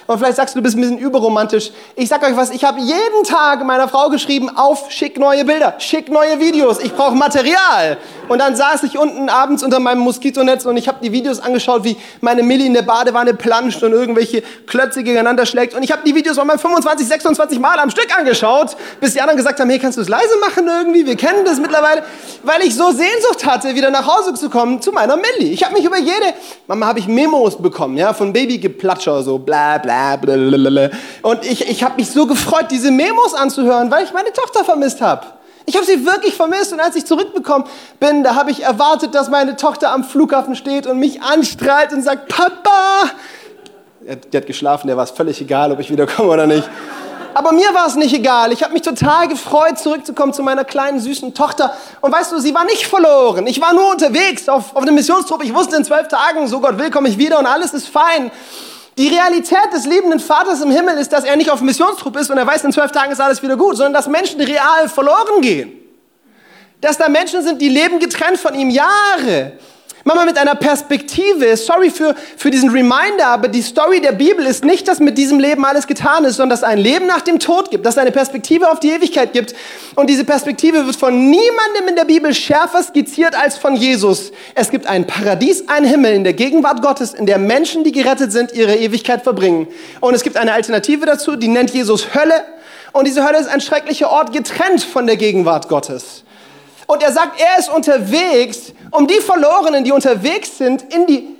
[0.07, 1.71] Und vielleicht sagst du, du bist ein bisschen überromantisch.
[1.97, 5.75] Ich sag euch was, ich habe jeden Tag meiner Frau geschrieben, auf, schick neue Bilder,
[5.79, 7.97] schick neue Videos, ich brauche Material.
[8.29, 11.83] Und dann saß ich unten abends unter meinem Moskitonetz und ich habe die Videos angeschaut,
[11.83, 15.73] wie meine Millie in der Badewanne planscht und irgendwelche Klötze gegeneinander schlägt.
[15.73, 18.44] Und ich habe die Videos mal 25, 26 Mal am Stück angeschaut,
[18.99, 21.05] bis die anderen gesagt haben, hey, kannst du es leise machen irgendwie?
[21.05, 22.03] Wir kennen das mittlerweile.
[22.43, 25.51] Weil ich so Sehnsucht hatte, wieder nach Hause zu kommen zu meiner Millie.
[25.51, 26.33] Ich habe mich über jede,
[26.67, 30.89] Mama, habe ich Memos bekommen, ja, von Babygeplatscher, so bla bla bla bla.
[31.21, 35.01] Und ich, ich habe mich so gefreut, diese Memos anzuhören, weil ich meine Tochter vermisst
[35.01, 35.25] habe.
[35.67, 37.67] Ich habe sie wirklich vermisst und als ich zurückbekommen
[37.99, 42.03] bin, da habe ich erwartet, dass meine Tochter am Flughafen steht und mich anstrahlt und
[42.03, 43.09] sagt, Papa!
[44.31, 46.69] Der hat geschlafen, der war es völlig egal, ob ich wiederkomme oder nicht.
[47.35, 48.53] Aber mir war es nicht egal.
[48.53, 51.75] Ich habe mich total gefreut, zurückzukommen zu meiner kleinen, süßen Tochter.
[51.99, 53.45] Und weißt du, sie war nicht verloren.
[53.45, 55.43] Ich war nur unterwegs auf, auf einem Missionstrupp.
[55.43, 58.31] Ich wusste, in zwölf Tagen, so Gott will, komme ich wieder und alles ist fein.
[58.97, 62.37] Die Realität des liebenden Vaters im Himmel ist, dass er nicht auf Missionstrupp ist und
[62.37, 65.73] er weiß, in zwölf Tagen ist alles wieder gut, sondern dass Menschen real verloren gehen.
[66.79, 69.59] Dass da Menschen sind, die leben getrennt von ihm Jahre.
[70.07, 71.57] Manchmal mit einer Perspektive.
[71.57, 75.39] Sorry für, für diesen Reminder, aber die Story der Bibel ist nicht, dass mit diesem
[75.39, 78.11] Leben alles getan ist, sondern dass ein Leben nach dem Tod gibt, dass es eine
[78.11, 79.55] Perspektive auf die Ewigkeit gibt.
[79.95, 84.31] Und diese Perspektive wird von niemandem in der Bibel schärfer skizziert als von Jesus.
[84.53, 88.31] Es gibt ein Paradies, ein Himmel in der Gegenwart Gottes, in der Menschen, die gerettet
[88.31, 89.67] sind, ihre Ewigkeit verbringen.
[90.01, 92.43] Und es gibt eine Alternative dazu, die nennt Jesus Hölle.
[92.91, 96.24] Und diese Hölle ist ein schrecklicher Ort, getrennt von der Gegenwart Gottes.
[96.87, 101.35] Und er sagt, er ist unterwegs, um die Verlorenen, die unterwegs sind, in die,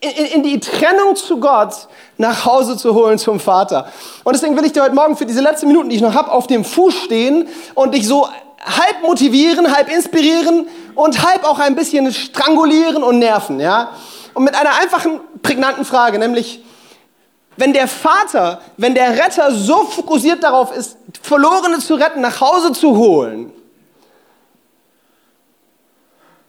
[0.00, 3.90] in, in die Trennung zu Gott nach Hause zu holen zum Vater.
[4.24, 6.30] Und deswegen will ich dir heute Morgen für diese letzten Minuten, die ich noch habe,
[6.30, 8.28] auf dem Fuß stehen und dich so
[8.64, 13.60] halb motivieren, halb inspirieren und halb auch ein bisschen strangulieren und nerven.
[13.60, 13.90] Ja?
[14.34, 16.62] Und mit einer einfachen, prägnanten Frage, nämlich,
[17.56, 22.72] wenn der Vater, wenn der Retter so fokussiert darauf ist, Verlorene zu retten, nach Hause
[22.72, 23.52] zu holen,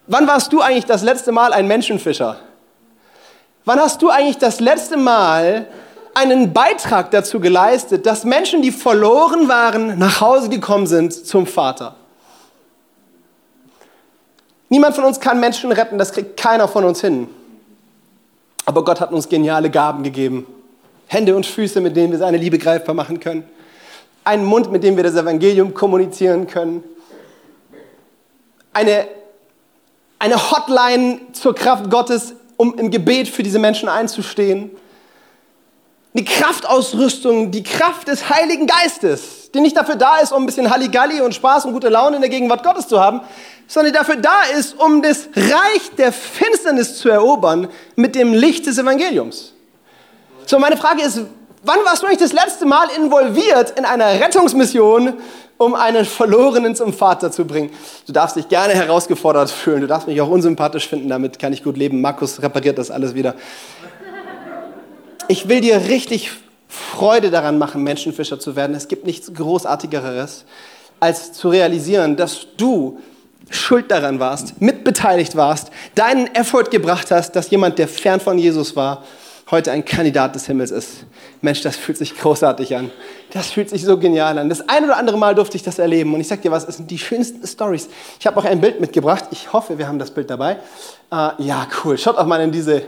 [0.07, 2.37] Wann warst du eigentlich das letzte Mal ein Menschenfischer?
[3.65, 5.67] Wann hast du eigentlich das letzte Mal
[6.13, 11.95] einen Beitrag dazu geleistet, dass Menschen, die verloren waren, nach Hause gekommen sind zum Vater?
[14.69, 17.27] Niemand von uns kann Menschen retten, das kriegt keiner von uns hin.
[18.65, 20.47] Aber Gott hat uns geniale Gaben gegeben.
[21.07, 23.43] Hände und Füße, mit denen wir seine Liebe greifbar machen können.
[24.23, 26.83] Einen Mund, mit dem wir das Evangelium kommunizieren können.
[28.73, 29.07] Eine
[30.19, 34.71] eine Hotline zur Kraft Gottes, um im Gebet für diese Menschen einzustehen.
[36.15, 40.69] Eine Kraftausrüstung, die Kraft des Heiligen Geistes, die nicht dafür da ist, um ein bisschen
[40.69, 43.21] Halligalli und Spaß und gute Laune in der Gegenwart Gottes zu haben,
[43.67, 48.65] sondern die dafür da ist, um das Reich der Finsternis zu erobern mit dem Licht
[48.65, 49.53] des Evangeliums.
[50.47, 51.21] So, meine Frage ist,
[51.63, 55.13] wann warst du eigentlich das letzte Mal involviert in einer Rettungsmission
[55.57, 57.71] um einen Verlorenen zum Vater zu bringen.
[58.05, 59.81] Du darfst dich gerne herausgefordert fühlen.
[59.81, 61.09] Du darfst mich auch unsympathisch finden.
[61.09, 62.01] Damit kann ich gut leben.
[62.01, 63.35] Markus repariert das alles wieder.
[65.27, 66.31] Ich will dir richtig
[66.67, 68.75] Freude daran machen, Menschenfischer zu werden.
[68.75, 70.45] Es gibt nichts Großartigeres,
[70.99, 72.99] als zu realisieren, dass du
[73.49, 78.75] schuld daran warst, mitbeteiligt warst, deinen Effort gebracht hast, dass jemand, der fern von Jesus
[78.75, 79.03] war,
[79.51, 81.05] heute ein Kandidat des Himmels ist.
[81.41, 82.91] Mensch, das fühlt sich großartig an.
[83.37, 84.49] Das fühlt sich so genial an.
[84.49, 86.11] Das ein oder andere Mal durfte ich das erleben.
[86.15, 87.87] Und ich sag dir was, es sind die schönsten Stories.
[88.19, 89.25] Ich habe auch ein Bild mitgebracht.
[89.29, 90.55] Ich hoffe, wir haben das Bild dabei.
[91.11, 91.99] Uh, ja, cool.
[91.99, 92.81] Schaut auch mal in diese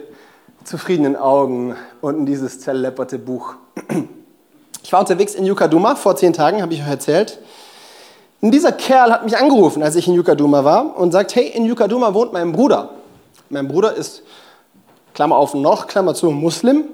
[0.63, 3.53] zufriedenen Augen und in dieses zerlepperte Buch.
[4.81, 7.37] Ich war unterwegs in Yukaduma vor zehn Tagen, habe ich euch erzählt.
[8.41, 11.65] Und dieser Kerl hat mich angerufen, als ich in Yukaduma war und sagt, hey, in
[11.65, 12.89] Yukaduma wohnt mein Bruder.
[13.49, 14.23] Mein Bruder ist
[15.13, 16.85] Klammer auf noch, Klammer zu, Muslim.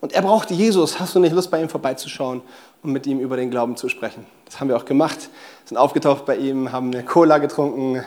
[0.00, 1.00] Und er braucht Jesus.
[1.00, 2.42] Hast du nicht Lust, bei ihm vorbeizuschauen
[2.82, 4.26] und mit ihm über den Glauben zu sprechen?
[4.44, 5.28] Das haben wir auch gemacht.
[5.64, 8.04] Sind aufgetaucht bei ihm, haben eine Cola getrunken,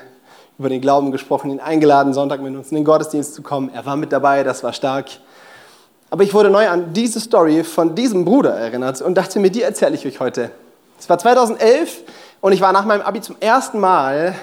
[0.57, 3.71] über den Glauben gesprochen, ihn eingeladen, Sonntag mit uns in den Gottesdienst zu kommen.
[3.73, 5.07] Er war mit dabei, das war stark.
[6.09, 9.61] Aber ich wurde neu an diese Story von diesem Bruder erinnert und dachte mir, die
[9.61, 10.51] erzähle ich euch heute.
[10.99, 12.03] Es war 2011
[12.41, 14.35] und ich war nach meinem Abi zum ersten Mal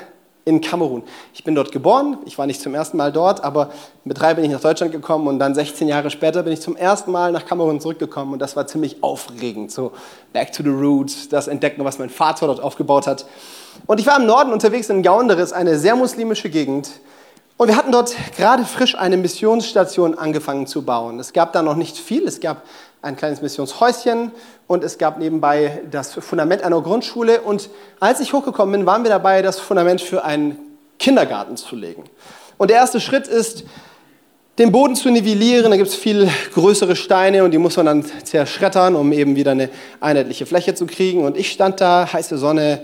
[0.48, 1.02] in Kamerun.
[1.34, 3.70] Ich bin dort geboren, ich war nicht zum ersten Mal dort, aber
[4.04, 6.74] mit drei bin ich nach Deutschland gekommen und dann 16 Jahre später bin ich zum
[6.74, 9.70] ersten Mal nach Kamerun zurückgekommen und das war ziemlich aufregend.
[9.70, 9.92] So
[10.32, 13.26] back to the roots, das Entdecken, was mein Vater dort aufgebaut hat.
[13.87, 16.88] Und ich war im Norden unterwegs in Gaunderis, eine sehr muslimische Gegend.
[17.58, 21.18] Und wir hatten dort gerade frisch eine Missionsstation angefangen zu bauen.
[21.18, 22.62] Es gab da noch nicht viel, es gab
[23.02, 24.32] ein kleines Missionshäuschen
[24.66, 27.40] und es gab nebenbei das Fundament einer Grundschule.
[27.40, 30.58] Und als ich hochgekommen bin, waren wir dabei, das Fundament für einen
[30.98, 32.04] Kindergarten zu legen.
[32.56, 33.64] Und der erste Schritt ist,
[34.58, 35.70] den Boden zu nivellieren.
[35.70, 39.52] Da gibt es viel größere Steine und die muss man dann zerschreddern, um eben wieder
[39.52, 41.24] eine einheitliche Fläche zu kriegen.
[41.24, 42.80] Und ich stand da, heiße Sonne,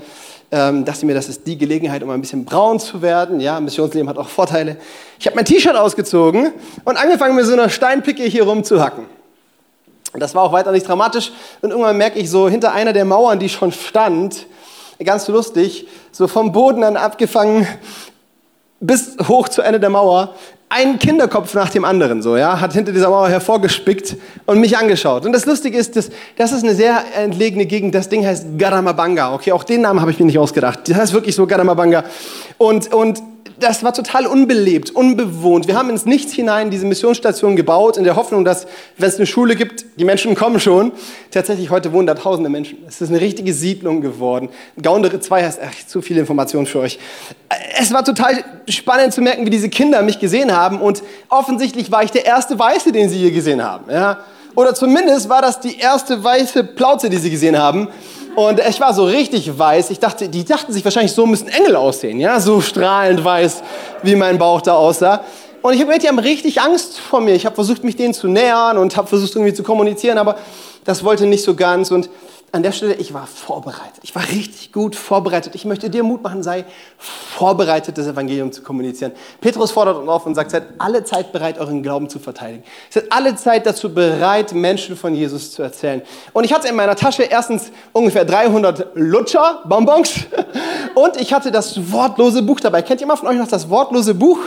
[0.53, 3.41] ähm, dachte mir, das ist die Gelegenheit, um ein bisschen braun zu werden.
[3.41, 4.77] Ja, Missionsleben hat auch Vorteile.
[5.19, 6.53] Ich habe mein T-Shirt ausgezogen
[6.85, 9.07] und angefangen, mit so einer Steinpicke hier rumzuhacken.
[10.19, 11.33] Das war auch weiter nicht dramatisch.
[11.61, 14.47] Und irgendwann merke ich so, hinter einer der Mauern, die schon stand,
[15.03, 17.67] ganz lustig, so vom Boden dann abgefangen
[18.81, 20.35] bis hoch zu Ende der Mauer,
[20.69, 25.25] ein Kinderkopf nach dem anderen, so, ja, hat hinter dieser Mauer hervorgespickt und mich angeschaut.
[25.25, 27.95] Und das Lustige ist, dass, das ist eine sehr entlegene Gegend.
[27.95, 29.35] Das Ding heißt Garamabanga.
[29.35, 30.81] Okay, auch den Namen habe ich mir nicht ausgedacht.
[30.89, 32.05] Das heißt wirklich so Garamabanga.
[32.59, 33.23] Und, und
[33.59, 35.69] das war total unbelebt, unbewohnt.
[35.69, 38.67] Wir haben ins Nichts hinein diese Missionsstation gebaut, in der Hoffnung, dass,
[38.99, 40.93] wenn es eine Schule gibt, die Menschen kommen schon.
[41.31, 42.79] Tatsächlich, heute wohnen da tausende Menschen.
[42.89, 44.49] Es ist eine richtige Siedlung geworden.
[44.81, 46.99] Gaundere 2 heißt, ach, zu viele Informationen für euch.
[47.79, 50.81] Es war total spannend zu merken, wie diese Kinder mich gesehen haben.
[50.81, 53.91] Und offensichtlich war ich der erste Weiße, den sie hier gesehen haben.
[53.91, 54.19] Ja?
[54.57, 57.89] Oder zumindest war das die erste weiße Plauze, die sie gesehen haben.
[58.37, 59.91] Und ich war so richtig weiß.
[59.91, 63.63] Ich dachte, die dachten sich wahrscheinlich, so müssen Engel aussehen, ja, so strahlend weiß,
[64.03, 65.21] wie mein Bauch da aussah.
[65.63, 67.35] Und ich habe gemerkt, die haben richtig Angst vor mir.
[67.35, 70.37] Ich habe versucht, mich denen zu nähern und habe versucht, irgendwie zu kommunizieren, aber
[70.85, 71.91] das wollte nicht so ganz.
[71.91, 72.11] Und
[72.55, 73.99] an der Stelle, ich war vorbereitet.
[74.03, 75.57] Ich war richtig gut vorbereitet.
[75.57, 76.65] Ich möchte dir Mut machen, sei
[76.99, 79.11] vorbereitet, das Evangelium zu kommunizieren.
[79.41, 82.63] Petrus fordert uns auf und sagt, seid alle Zeit bereit, euren Glauben zu verteidigen.
[82.91, 86.03] Seid alle Zeit dazu bereit, Menschen von Jesus zu erzählen.
[86.33, 90.15] Und ich hatte in meiner Tasche erstens ungefähr 300 Lutscher, Bonbons,
[90.95, 92.83] und ich hatte das wortlose Buch dabei.
[92.83, 94.39] Kennt jemand von euch noch das wortlose Buch?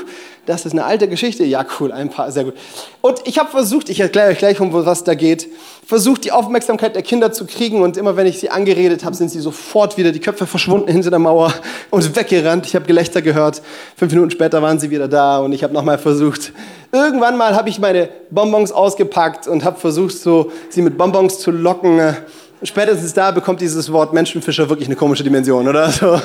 [0.47, 1.43] Das ist eine alte Geschichte.
[1.43, 2.53] Ja, cool, ein paar, sehr gut.
[3.01, 5.49] Und ich habe versucht, ich erkläre euch gleich, um was da geht,
[5.85, 7.81] versucht, die Aufmerksamkeit der Kinder zu kriegen.
[7.81, 11.09] Und immer wenn ich sie angeredet habe, sind sie sofort wieder die Köpfe verschwunden hinter
[11.09, 11.53] der Mauer
[11.89, 12.65] und weggerannt.
[12.65, 13.61] Ich habe Gelächter gehört.
[13.95, 16.53] Fünf Minuten später waren sie wieder da und ich habe nochmal versucht.
[16.91, 21.51] Irgendwann mal habe ich meine Bonbons ausgepackt und habe versucht, so, sie mit Bonbons zu
[21.51, 22.15] locken.
[22.63, 25.91] Spätestens da bekommt dieses Wort Menschenfischer wirklich eine komische Dimension, oder?
[25.97, 26.19] So.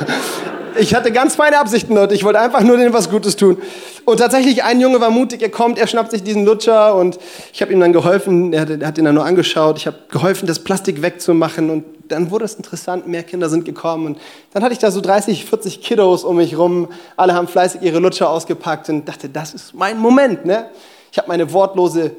[0.79, 2.13] Ich hatte ganz feine Absichten dort.
[2.13, 3.59] Ich wollte einfach nur denen was Gutes tun.
[4.07, 7.19] Und tatsächlich, ein Junge war mutig, er kommt, er schnappt sich diesen Lutscher und
[7.53, 9.99] ich habe ihm dann geholfen, er hat, er hat ihn dann nur angeschaut, ich habe
[10.09, 14.19] geholfen, das Plastik wegzumachen und dann wurde es interessant, mehr Kinder sind gekommen und
[14.55, 17.99] dann hatte ich da so 30, 40 Kiddos um mich rum, alle haben fleißig ihre
[17.99, 20.47] Lutscher ausgepackt und dachte, das ist mein Moment.
[20.47, 20.67] Ne?
[21.13, 22.13] Ich habe meine wortlose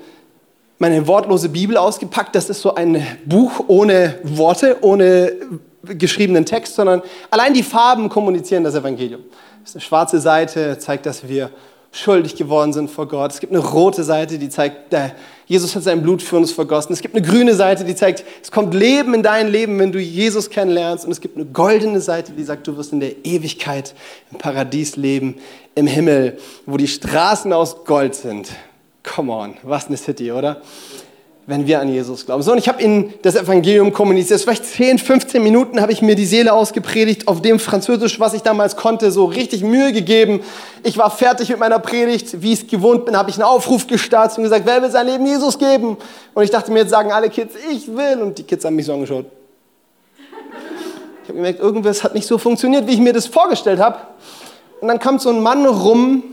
[0.84, 2.36] meine wortlose Bibel ausgepackt.
[2.36, 5.32] Das ist so ein Buch ohne Worte, ohne
[5.82, 9.22] geschriebenen Text, sondern allein die Farben kommunizieren das Evangelium.
[9.62, 11.52] Das ist eine schwarze Seite, zeigt, dass wir
[11.93, 13.32] schuldig geworden sind vor Gott.
[13.32, 14.93] Es gibt eine rote Seite, die zeigt,
[15.46, 16.91] Jesus hat sein Blut für uns vergossen.
[16.91, 20.00] Es gibt eine grüne Seite, die zeigt, es kommt Leben in dein Leben, wenn du
[20.00, 21.06] Jesus kennenlernst.
[21.06, 23.96] Und es gibt eine goldene Seite, die sagt, du wirst in der Ewigkeit
[24.34, 25.36] im Paradies leben,
[25.76, 28.50] im Himmel, wo die Straßen aus Gold sind.
[29.04, 30.62] Come on, was eine City, oder?
[31.46, 32.42] wenn wir an Jesus glauben.
[32.42, 34.39] So, und ich habe ihnen das Evangelium kommuniziert.
[34.39, 38.44] Vielleicht 10, 15 Minuten habe ich mir die Seele ausgepredigt auf dem Französisch, was ich
[38.44, 40.39] damals konnte, so richtig Mühe gegeben.
[40.84, 42.42] Ich war fertig mit meiner Predigt.
[42.42, 45.06] Wie ich es gewohnt bin, habe ich einen Aufruf gestartet und gesagt, wer will sein
[45.06, 45.98] Leben Jesus geben?
[46.34, 48.22] Und ich dachte mir, jetzt sagen alle Kids, ich will.
[48.22, 49.26] Und die Kids haben mich so angeschaut.
[51.24, 53.98] Ich habe gemerkt, irgendwas hat nicht so funktioniert, wie ich mir das vorgestellt habe.
[54.80, 56.24] Und dann kommt so ein Mann rum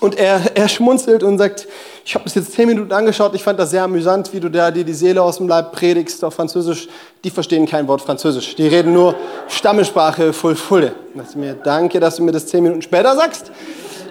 [0.00, 1.66] und er, er schmunzelt und sagt,
[2.04, 4.70] ich habe das jetzt zehn Minuten angeschaut, ich fand das sehr amüsant, wie du da
[4.70, 6.88] dir die Seele aus dem Leib predigst auf Französisch.
[7.24, 9.14] Die verstehen kein Wort Französisch, die reden nur
[9.48, 10.94] Stammesprache voll Fulle.
[11.14, 13.50] Ich mir, danke, dass du mir das zehn Minuten später sagst.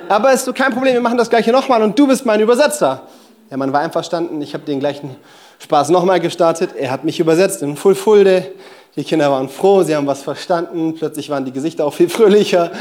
[0.10, 3.04] Aber ist so kein Problem, wir machen das gleiche nochmal und du bist mein Übersetzer.
[3.50, 5.16] Der Mann war einverstanden, ich habe den gleichen
[5.60, 6.72] Spaß nochmal gestartet.
[6.76, 8.52] Er hat mich übersetzt in Full Fulde.
[8.96, 10.96] Die Kinder waren froh, sie haben was verstanden.
[10.96, 12.72] Plötzlich waren die Gesichter auch viel fröhlicher.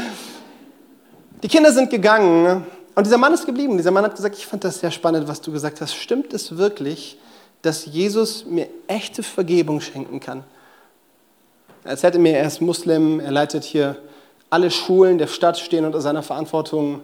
[1.43, 3.75] Die Kinder sind gegangen und dieser Mann ist geblieben.
[3.75, 5.95] Dieser Mann hat gesagt, ich fand das sehr spannend, was du gesagt hast.
[5.95, 7.17] Stimmt es wirklich,
[7.61, 10.43] dass Jesus mir echte Vergebung schenken kann?
[11.83, 13.97] Er erzählte mir, er ist Muslim, er leitet hier
[14.49, 17.03] alle Schulen der Stadt, stehen unter seiner Verantwortung.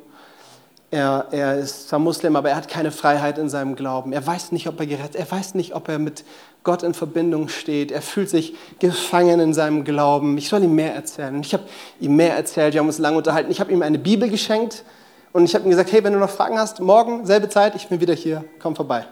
[0.91, 4.13] Er, er, ist zwar Muslim, aber er hat keine Freiheit in seinem Glauben.
[4.13, 6.23] Er weiß nicht, ob er gerettet Er weiß nicht, ob er mit
[6.63, 7.91] Gott in Verbindung steht.
[7.91, 10.37] Er fühlt sich gefangen in seinem Glauben.
[10.37, 11.39] Ich soll ihm mehr erzählen.
[11.41, 11.63] Ich habe
[11.99, 12.73] ihm mehr erzählt.
[12.73, 13.51] Wir haben uns lange unterhalten.
[13.51, 14.83] Ich habe ihm eine Bibel geschenkt
[15.33, 17.87] und ich habe ihm gesagt, hey, wenn du noch Fragen hast, morgen, selbe Zeit, ich
[17.87, 19.05] bin wieder hier, komm vorbei.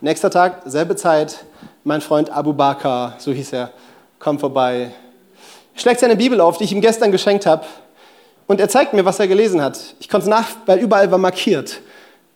[0.00, 1.44] Nächster Tag, selbe Zeit,
[1.84, 3.70] mein Freund Abu Bakr, so hieß er,
[4.18, 4.92] komm vorbei.
[5.74, 7.64] Schlägt seine Bibel auf, die ich ihm gestern geschenkt habe,
[8.46, 9.78] und er zeigt mir, was er gelesen hat.
[10.00, 11.80] Ich konnte es nach, weil überall war markiert.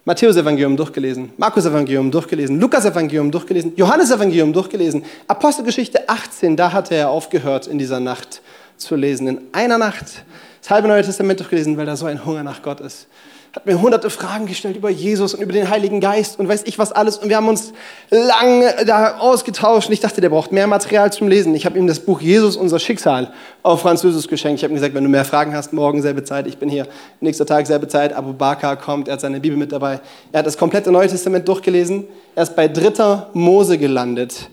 [0.04, 7.76] Matthäus-Evangelium durchgelesen, Markus-Evangelium durchgelesen, Lukas-Evangelium durchgelesen, Johannes-Evangelium durchgelesen, Apostelgeschichte 18, da hatte er aufgehört, in
[7.76, 8.40] dieser Nacht
[8.76, 9.26] zu lesen.
[9.26, 10.24] In einer Nacht
[10.66, 13.06] das halbe Neue Testament durchgelesen, weil da so ein Hunger nach Gott ist.
[13.54, 16.76] Hat mir hunderte Fragen gestellt über Jesus und über den Heiligen Geist und weiß ich
[16.76, 17.18] was alles.
[17.18, 17.72] Und wir haben uns
[18.10, 19.86] lang da ausgetauscht.
[19.86, 21.54] Und ich dachte, der braucht mehr Material zum Lesen.
[21.54, 24.58] Ich habe ihm das Buch Jesus, unser Schicksal, auf Französisch geschenkt.
[24.58, 26.48] Ich habe ihm gesagt, wenn du mehr Fragen hast, morgen selbe Zeit.
[26.48, 26.88] Ich bin hier,
[27.20, 28.12] nächster Tag selbe Zeit.
[28.12, 30.00] Abu Bakr kommt, er hat seine Bibel mit dabei.
[30.32, 32.08] Er hat das komplette Neue Testament durchgelesen.
[32.34, 34.50] Er ist bei dritter Mose gelandet.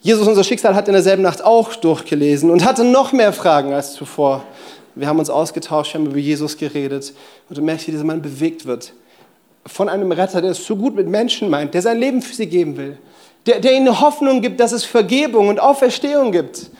[0.00, 3.92] Jesus, unser Schicksal, hat in derselben Nacht auch durchgelesen und hatte noch mehr Fragen als
[3.92, 4.42] zuvor.
[4.96, 7.12] Wir haben uns ausgetauscht, wir haben über Jesus geredet.
[7.48, 8.94] Und du merkst, wie dieser Mann bewegt wird.
[9.66, 12.46] Von einem Retter, der es so gut mit Menschen meint, der sein Leben für sie
[12.46, 12.98] geben will.
[13.44, 16.70] Der, der ihnen Hoffnung gibt, dass es Vergebung und Auferstehung gibt.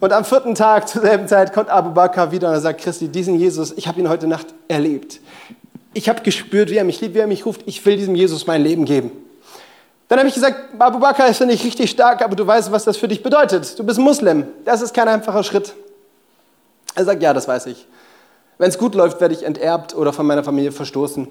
[0.00, 3.08] Und am vierten Tag zur selben Zeit kommt Abu Bakr wieder und er sagt, Christi,
[3.08, 5.20] diesen Jesus, ich habe ihn heute Nacht erlebt.
[5.92, 7.62] Ich habe gespürt, wie er mich liebt, wie er mich ruft.
[7.66, 9.10] Ich will diesem Jesus mein Leben geben.
[10.08, 12.84] Dann habe ich gesagt, Abu Bakr ist ja nicht richtig stark, aber du weißt, was
[12.84, 13.78] das für dich bedeutet.
[13.78, 14.46] Du bist Muslim.
[14.64, 15.74] Das ist kein einfacher Schritt.
[16.94, 17.86] Er sagt, ja, das weiß ich.
[18.58, 21.28] Wenn es gut läuft, werde ich enterbt oder von meiner Familie verstoßen.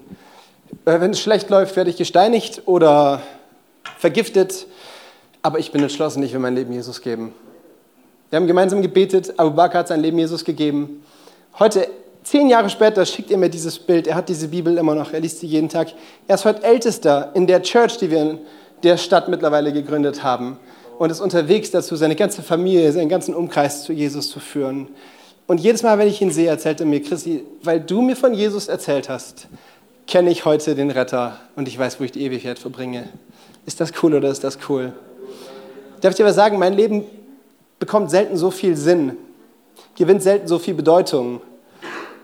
[0.86, 3.22] Äh, wenn es schlecht läuft, werde ich gesteinigt oder
[3.98, 4.66] vergiftet.
[5.42, 7.34] Aber ich bin entschlossen, ich will mein Leben Jesus geben.
[8.30, 11.04] Wir haben gemeinsam gebetet, Abu Bakr hat sein Leben Jesus gegeben.
[11.58, 11.88] Heute,
[12.24, 14.08] zehn Jahre später, schickt er mir dieses Bild.
[14.08, 15.90] Er hat diese Bibel immer noch, er liest sie jeden Tag.
[16.28, 18.40] Er ist heute Ältester in der Church, die wir in
[18.84, 20.60] der Stadt mittlerweile gegründet haben.
[21.00, 24.90] Und ist unterwegs dazu, seine ganze Familie, seinen ganzen Umkreis zu Jesus zu führen.
[25.50, 28.36] Und jedes Mal, wenn ich ihn sehe, erzählt er mir, Christi, weil du mir von
[28.36, 29.48] Jesus erzählt hast,
[30.06, 33.10] kenne ich heute den Retter und ich weiß, wo ich die Ewigkeit verbringe.
[33.66, 34.94] Ist das cool oder ist das cool?
[36.02, 37.04] Darf ich dir aber sagen, mein Leben
[37.80, 39.18] bekommt selten so viel Sinn,
[39.98, 41.42] gewinnt selten so viel Bedeutung,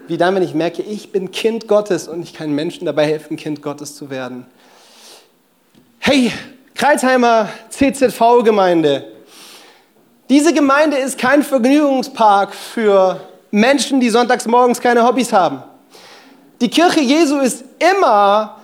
[0.07, 3.37] wie dann, wenn ich merke, ich bin Kind Gottes und ich kann Menschen dabei helfen,
[3.37, 4.45] Kind Gottes zu werden.
[5.97, 6.31] Hey,
[6.75, 9.14] Kreuzheimer CZV-Gemeinde,
[10.29, 13.19] diese Gemeinde ist kein Vergnügungspark für
[13.51, 15.61] Menschen, die sonntags morgens keine Hobbys haben.
[16.61, 18.57] Die Kirche Jesu ist immer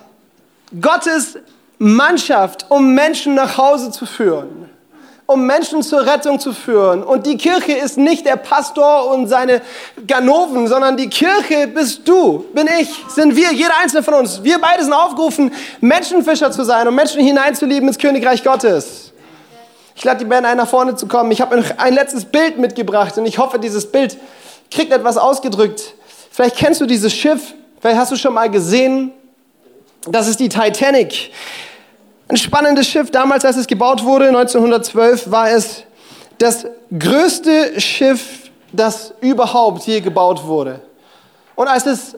[0.79, 1.37] Gottes
[1.77, 4.69] Mannschaft, um Menschen nach Hause zu führen,
[5.25, 7.03] um Menschen zur Rettung zu führen.
[7.03, 9.61] Und die Kirche ist nicht der Pastor und seine
[10.07, 14.43] Ganoven, sondern die Kirche bist du, bin ich, sind wir, jeder einzelne von uns.
[14.43, 19.10] Wir beide sind aufgerufen, Menschenfischer zu sein und Menschen hineinzulieben ins Königreich Gottes.
[20.01, 21.29] Ich lade die Band ein, nach vorne zu kommen.
[21.29, 24.17] Ich habe noch ein letztes Bild mitgebracht und ich hoffe, dieses Bild
[24.71, 25.93] kriegt etwas ausgedrückt.
[26.31, 29.11] Vielleicht kennst du dieses Schiff, vielleicht hast du schon mal gesehen.
[30.07, 31.29] Das ist die Titanic.
[32.27, 33.11] Ein spannendes Schiff.
[33.11, 35.83] Damals, als es gebaut wurde, 1912, war es
[36.39, 36.65] das
[36.97, 40.81] größte Schiff, das überhaupt je gebaut wurde.
[41.53, 42.15] Und als es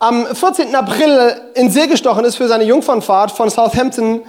[0.00, 0.74] am 14.
[0.74, 4.22] April in See gestochen ist für seine Jungfernfahrt von Southampton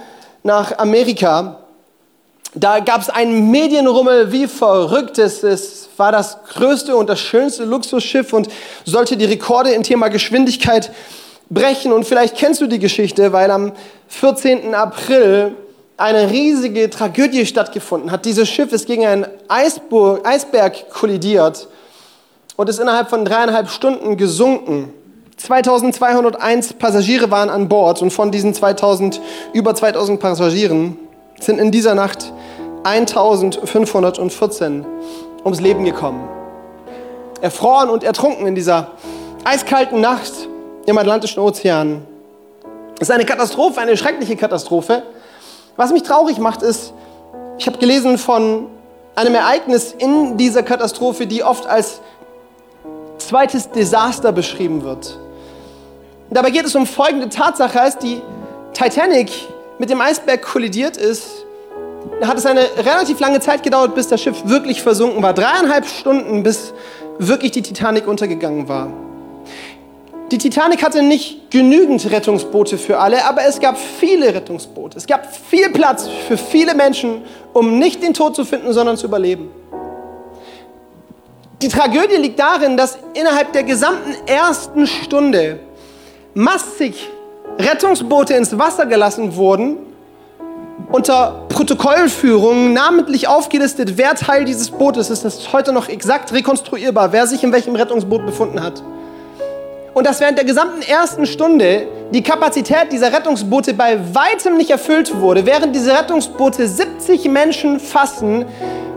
[0.44, 1.61] nach Amerika,
[2.54, 5.18] da gab es einen Medienrummel wie verrückt.
[5.18, 8.48] Es war das größte und das schönste Luxusschiff und
[8.84, 10.92] sollte die Rekorde im Thema Geschwindigkeit
[11.48, 11.92] brechen.
[11.92, 13.72] Und vielleicht kennst du die Geschichte, weil am
[14.08, 14.74] 14.
[14.74, 15.54] April
[15.96, 18.24] eine riesige Tragödie stattgefunden hat.
[18.26, 21.68] Dieses Schiff ist gegen einen Eisburg, Eisberg kollidiert
[22.56, 24.92] und ist innerhalb von dreieinhalb Stunden gesunken.
[25.38, 29.20] 2201 Passagiere waren an Bord und von diesen 2000,
[29.54, 30.98] über 2000 Passagieren
[31.42, 32.32] sind in dieser Nacht
[32.84, 34.86] 1514
[35.44, 36.28] ums Leben gekommen.
[37.40, 38.92] Erfroren und ertrunken in dieser
[39.44, 40.32] eiskalten Nacht
[40.86, 42.06] im Atlantischen Ozean.
[42.96, 45.02] Es ist eine Katastrophe, eine schreckliche Katastrophe.
[45.76, 46.92] Was mich traurig macht, ist,
[47.58, 48.66] ich habe gelesen von
[49.14, 52.00] einem Ereignis in dieser Katastrophe, die oft als
[53.18, 55.18] zweites Desaster beschrieben wird.
[56.30, 58.22] Dabei geht es um folgende Tatsache, als die
[58.72, 59.30] Titanic
[59.82, 61.44] mit dem Eisberg kollidiert ist,
[62.22, 65.34] hat es eine relativ lange Zeit gedauert, bis das Schiff wirklich versunken war.
[65.34, 66.72] Dreieinhalb Stunden, bis
[67.18, 68.92] wirklich die Titanic untergegangen war.
[70.30, 74.98] Die Titanic hatte nicht genügend Rettungsboote für alle, aber es gab viele Rettungsboote.
[74.98, 77.22] Es gab viel Platz für viele Menschen,
[77.52, 79.50] um nicht den Tod zu finden, sondern zu überleben.
[81.60, 85.58] Die Tragödie liegt darin, dass innerhalb der gesamten ersten Stunde
[86.34, 87.10] massig
[87.58, 89.76] Rettungsboote ins Wasser gelassen wurden,
[90.90, 95.24] unter Protokollführung namentlich aufgelistet, wer Teil dieses Bootes ist.
[95.24, 98.82] Das ist heute noch exakt rekonstruierbar, wer sich in welchem Rettungsboot befunden hat.
[99.94, 105.20] Und dass während der gesamten ersten Stunde die Kapazität dieser Rettungsboote bei weitem nicht erfüllt
[105.20, 105.44] wurde.
[105.44, 108.46] Während diese Rettungsboote 70 Menschen fassen,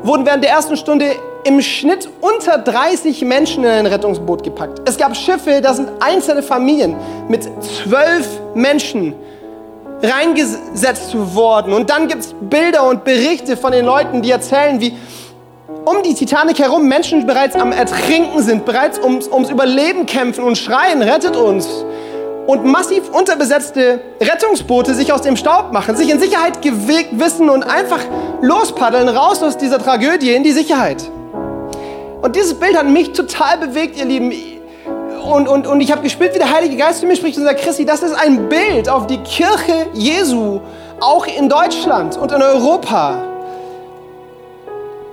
[0.04, 1.12] wurden während der ersten Stunde
[1.46, 4.82] im Schnitt unter 30 Menschen in ein Rettungsboot gepackt.
[4.90, 6.96] Es gab Schiffe, da sind einzelne Familien
[7.30, 9.14] mit zwölf Menschen
[10.02, 11.72] reingesetzt worden.
[11.72, 14.94] Und dann gibt es Bilder und Berichte von den Leuten, die erzählen, wie
[15.86, 20.58] um die Titanic herum Menschen bereits am Ertrinken sind, bereits ums, ums Überleben kämpfen und
[20.58, 21.68] schreien, rettet uns.
[22.48, 27.64] Und massiv unterbesetzte Rettungsboote sich aus dem Staub machen, sich in Sicherheit gewegt wissen und
[27.64, 28.00] einfach
[28.42, 31.04] lospaddeln, raus aus dieser Tragödie in die Sicherheit.
[32.26, 34.34] Und dieses Bild hat mich total bewegt, ihr Lieben.
[35.32, 37.62] Und, und, und ich habe gespielt, wie der Heilige Geist zu mir spricht und sagt,
[37.62, 40.60] Christi, das ist ein Bild auf die Kirche Jesu,
[41.00, 43.22] auch in Deutschland und in Europa.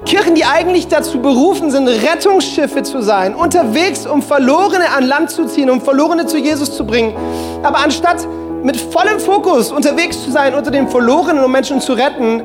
[0.06, 5.44] Kirchen, die eigentlich dazu berufen sind, Rettungsschiffe zu sein, unterwegs, um Verlorene an Land zu
[5.44, 7.14] ziehen, um Verlorene zu Jesus zu bringen.
[7.62, 8.26] Aber anstatt
[8.62, 12.42] mit vollem Fokus unterwegs zu sein unter den Verlorenen, um Menschen zu retten,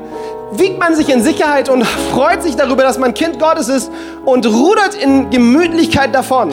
[0.52, 3.90] wiegt man sich in Sicherheit und freut sich darüber, dass man Kind Gottes ist
[4.24, 6.52] und rudert in Gemütlichkeit davon.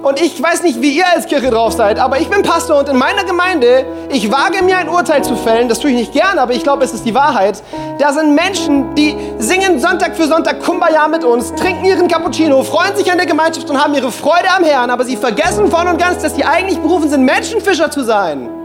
[0.00, 2.88] Und ich weiß nicht, wie ihr als Kirche drauf seid, aber ich bin Pastor und
[2.88, 6.38] in meiner Gemeinde, ich wage mir ein Urteil zu fällen, das tue ich nicht gern,
[6.38, 7.60] aber ich glaube, es ist die Wahrheit.
[7.98, 12.96] Da sind Menschen, die singen Sonntag für Sonntag Kumbaya mit uns, trinken ihren Cappuccino, freuen
[12.96, 15.98] sich an der Gemeinschaft und haben ihre Freude am Herrn, aber sie vergessen voll und
[15.98, 18.57] ganz, dass sie eigentlich berufen sind, Menschenfischer zu sein.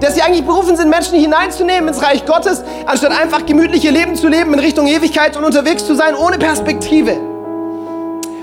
[0.00, 4.28] Dass sie eigentlich berufen sind, Menschen hineinzunehmen ins Reich Gottes, anstatt einfach gemütliche Leben zu
[4.28, 7.12] leben in Richtung Ewigkeit und unterwegs zu sein ohne Perspektive.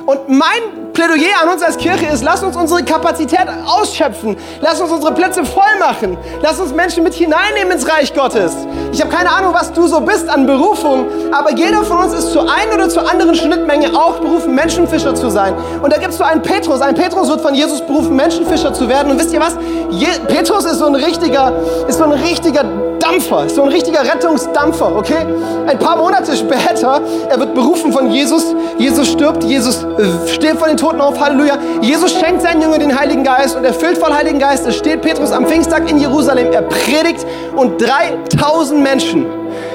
[0.06, 4.36] Und mein Plädoyer an uns als Kirche ist, lass uns unsere Kapazität ausschöpfen.
[4.62, 6.18] Lass uns unsere Plätze voll machen.
[6.42, 8.52] Lass uns Menschen mit hineinnehmen ins Reich Gottes.
[8.92, 12.32] Ich habe keine Ahnung, was du so bist an Berufung, aber jeder von uns ist
[12.32, 15.54] zur einen oder zur anderen Schnittmenge auch berufen, Menschenfischer zu sein.
[15.84, 16.82] Und da gibt es so einen Petrus.
[16.82, 19.12] Ein Petrus wird von Jesus berufen, Menschenfischer zu werden.
[19.12, 19.56] Und wisst ihr was?
[19.92, 21.54] Je Petrus ist so ein richtiger,
[21.88, 22.64] ist so ein richtiger
[23.00, 25.26] Dampfer, ist so ein richtiger Rettungsdampfer, okay?
[25.68, 28.56] Ein paar Monate später, er wird berufen von Jesus.
[28.78, 31.58] Jesus stirbt, Jesus äh, steht vor den Toten Toten auf, Halleluja.
[31.82, 34.66] Jesus schenkt seinen Jüngern den Heiligen Geist und erfüllt voll Heiligen Geist.
[34.66, 36.50] Es steht Petrus am Pfingsttag in Jerusalem.
[36.54, 37.26] Er predigt
[37.58, 39.26] und 3000 Menschen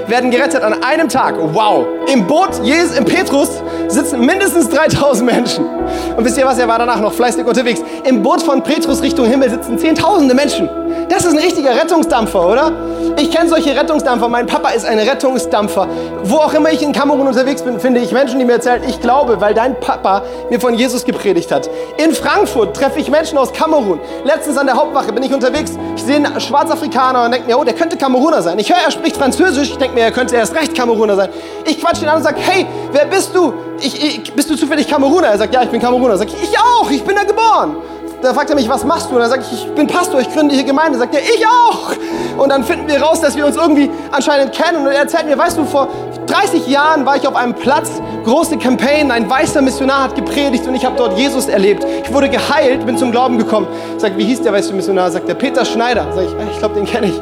[0.07, 1.35] werden gerettet an einem Tag.
[1.39, 1.85] Wow.
[2.11, 5.67] Im Boot Jesus, im Petrus sitzen mindestens 3000 Menschen.
[6.17, 7.81] Und wisst ihr was, er war danach noch fleißig unterwegs.
[8.05, 10.69] Im Boot von Petrus Richtung Himmel sitzen zehntausende Menschen.
[11.09, 12.73] Das ist ein richtiger Rettungsdampfer, oder?
[13.19, 14.29] Ich kenne solche Rettungsdampfer.
[14.29, 15.87] Mein Papa ist ein Rettungsdampfer.
[16.25, 19.01] Wo auch immer ich in Kamerun unterwegs bin, finde ich Menschen, die mir erzählen, ich
[19.01, 21.69] glaube, weil dein Papa mir von Jesus gepredigt hat.
[21.99, 24.01] In Frankfurt treffe ich Menschen aus Kamerun.
[24.25, 25.73] Letztens an der Hauptwache bin ich unterwegs.
[25.97, 28.59] Ich sehe einen Schwarzafrikaner und denke mir, oh, der könnte Kameruner sein.
[28.59, 29.71] Ich höre, er spricht Französisch.
[29.71, 31.29] Ich denke mir, er könnte erst recht Kameruner sein.
[31.67, 33.53] Ich quatsche ihn an und sage, hey, wer bist du?
[33.81, 35.27] Ich, ich, bist du zufällig Kameruner?
[35.27, 36.17] Er sagt, ja, ich bin Kameruner.
[36.17, 37.77] Sag ich, ich auch, ich bin da geboren.
[38.23, 39.17] Da fragt er mich, was machst du?
[39.17, 40.97] Und dann sage ich, ich bin Pastor, ich gründe hier Gemeinde.
[40.97, 41.91] Sagt er, ich auch.
[42.39, 44.79] Und dann finden wir raus, dass wir uns irgendwie anscheinend kennen.
[44.79, 45.89] Und er erzählt mir, weißt du, vor
[46.29, 50.77] 30 Jahren war ich auf einem Platz, große Campaign, ein weißer Missionar hat gepredigt und
[50.77, 51.85] ich habe dort Jesus erlebt.
[52.05, 53.67] Ich wurde geheilt, bin zum Glauben gekommen.
[53.99, 55.11] Sagt, wie hieß der weiße Missionar?
[55.11, 56.07] Sagt der Peter Schneider.
[56.15, 57.21] Sag ich, ich glaube, den kenne ich.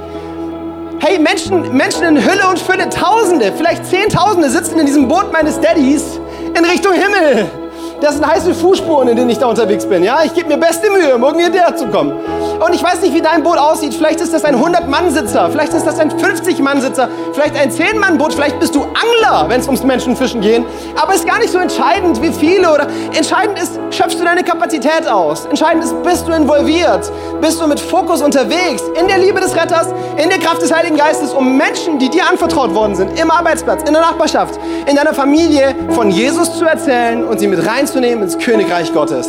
[0.99, 5.59] Hey, Menschen, Menschen in Hülle und Fülle, Tausende, vielleicht Zehntausende sitzen in diesem Boot meines
[5.59, 6.21] Daddys
[6.55, 7.60] in Richtung Himmel.
[8.01, 10.03] Das sind heiße Fußspuren, in denen ich da unterwegs bin.
[10.03, 12.13] Ja, ich gebe mir beste Mühe, um irgendwie hierher zu kommen.
[12.61, 13.95] Und ich weiß nicht, wie dein Boot aussieht.
[13.95, 18.75] Vielleicht ist das ein 100-Mann-Sitzer, vielleicht ist das ein 50-Mann-Sitzer, vielleicht ein 10-Mann-Boot, vielleicht bist
[18.75, 20.63] du Angler, wenn es ums Menschenfischen geht.
[21.01, 22.87] Aber es ist gar nicht so entscheidend, wie viele oder
[23.17, 25.47] entscheidend ist, schöpfst du deine Kapazität aus.
[25.47, 29.89] Entscheidend ist, bist du involviert, bist du mit Fokus unterwegs, in der Liebe des Retters,
[30.23, 33.83] in der Kraft des Heiligen Geistes, um Menschen, die dir anvertraut worden sind, im Arbeitsplatz,
[33.87, 38.39] in der Nachbarschaft, in deiner Familie von Jesus zu erzählen und sie mit reinzunehmen ins
[38.39, 39.29] Königreich Gottes.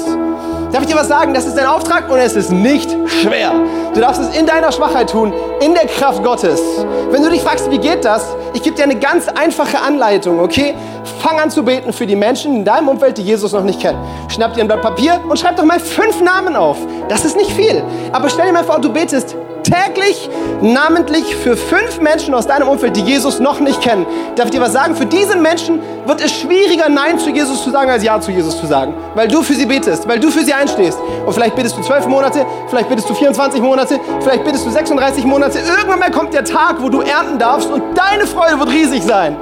[0.72, 1.34] Darf ich dir was sagen?
[1.34, 3.51] Das ist dein Auftrag und es ist nicht schwer.
[3.93, 6.62] Du darfst es in deiner Schwachheit tun, in der Kraft Gottes.
[7.09, 8.26] Wenn du dich fragst, wie geht das?
[8.53, 10.76] Ich gebe dir eine ganz einfache Anleitung, okay?
[11.22, 13.99] Fang an zu beten für die Menschen in deinem Umfeld, die Jesus noch nicht kennen.
[14.30, 16.78] Schnapp dir ein Blatt Papier und schreib doch mal fünf Namen auf.
[17.09, 17.84] Das ist nicht viel.
[18.12, 20.30] Aber stell dir mal vor, du betest täglich
[20.62, 24.05] namentlich für fünf Menschen aus deinem Umfeld, die Jesus noch nicht kennen.
[24.36, 24.95] Darf ich dir was sagen?
[24.95, 28.59] Für diese Menschen wird es schwieriger, Nein zu Jesus zu sagen, als Ja zu Jesus
[28.59, 28.93] zu sagen.
[29.16, 30.99] Weil du für sie betest, weil du für sie einstehst.
[31.26, 35.26] Und vielleicht betest du zwölf Monate, vielleicht betest du 24 Monate, vielleicht betest du 36
[35.26, 35.59] Monate.
[35.59, 39.36] Irgendwann mal kommt der Tag, wo du ernten darfst und deine Freude wird riesig sein.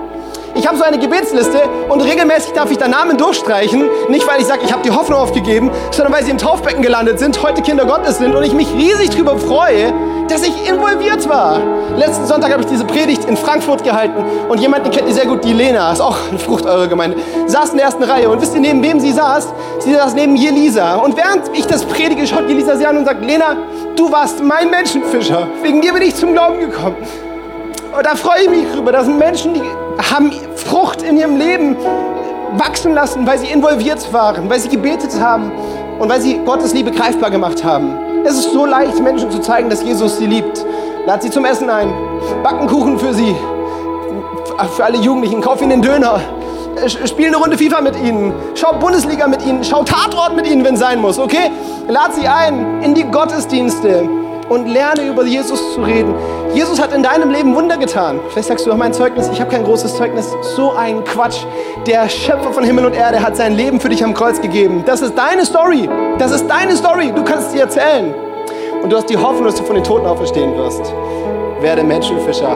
[0.56, 3.90] Ich habe so eine Gebetsliste und regelmäßig darf ich da Namen durchstreichen.
[4.10, 7.20] Nicht, weil ich sage, ich habe die Hoffnung aufgegeben, sondern weil sie im Taufbecken gelandet
[7.20, 9.94] sind, heute Kinder Gottes sind und ich mich riesig darüber freue,
[10.28, 11.60] dass ich involviert war.
[11.98, 15.26] Letzten Sonntag habe ich diese Predigt in Frankfurt gehalten und jemand, den kennt ihr sehr
[15.26, 18.42] gut, die Lena, ist auch eine Frucht eurer Gemeinde, saß in der ersten Reihe und
[18.42, 19.48] wisst ihr, neben wem sie saß?
[19.80, 20.96] Sie saß neben Jelisa.
[20.96, 23.58] Und während ich das predige, schaut Jelisa sie an und sagt, Lena,
[23.96, 25.48] du warst mein Menschenfischer.
[25.62, 26.98] Wegen dir bin ich zum Glauben gekommen.
[27.96, 28.92] Und da freue ich mich drüber.
[28.92, 29.64] Das sind Menschen, die
[30.02, 31.76] haben Frucht in ihrem Leben
[32.58, 35.52] wachsen lassen, weil sie involviert waren, weil sie gebetet haben
[36.00, 38.24] und weil sie Gottes Liebe greifbar gemacht haben.
[38.26, 40.66] Es ist so leicht, Menschen zu zeigen, dass Jesus sie liebt.
[41.06, 41.92] Lad sie zum Essen ein,
[42.44, 43.36] backen Kuchen für sie,
[44.76, 46.20] für alle Jugendlichen, kauf ihnen den Döner,
[47.06, 50.74] spiel eine Runde FIFA mit ihnen, schau Bundesliga mit ihnen, schau Tatort mit ihnen, wenn
[50.74, 51.52] es sein muss, okay?
[51.88, 54.10] Lad sie ein in die Gottesdienste
[54.50, 56.14] und lerne über Jesus zu reden.
[56.54, 58.20] Jesus hat in deinem Leben Wunder getan.
[58.30, 60.36] Vielleicht sagst du, mein Zeugnis, ich habe kein großes Zeugnis.
[60.56, 61.46] So ein Quatsch.
[61.86, 64.84] Der Schöpfer von Himmel und Erde hat sein Leben für dich am Kreuz gegeben.
[64.86, 65.88] Das ist deine Story.
[66.18, 67.12] Das ist deine Story.
[67.16, 68.14] Du kannst sie erzählen.
[68.82, 70.94] Und du hast die Hoffnung, dass du von den Toten auferstehen wirst.
[71.62, 72.56] Werde Menschenfischer.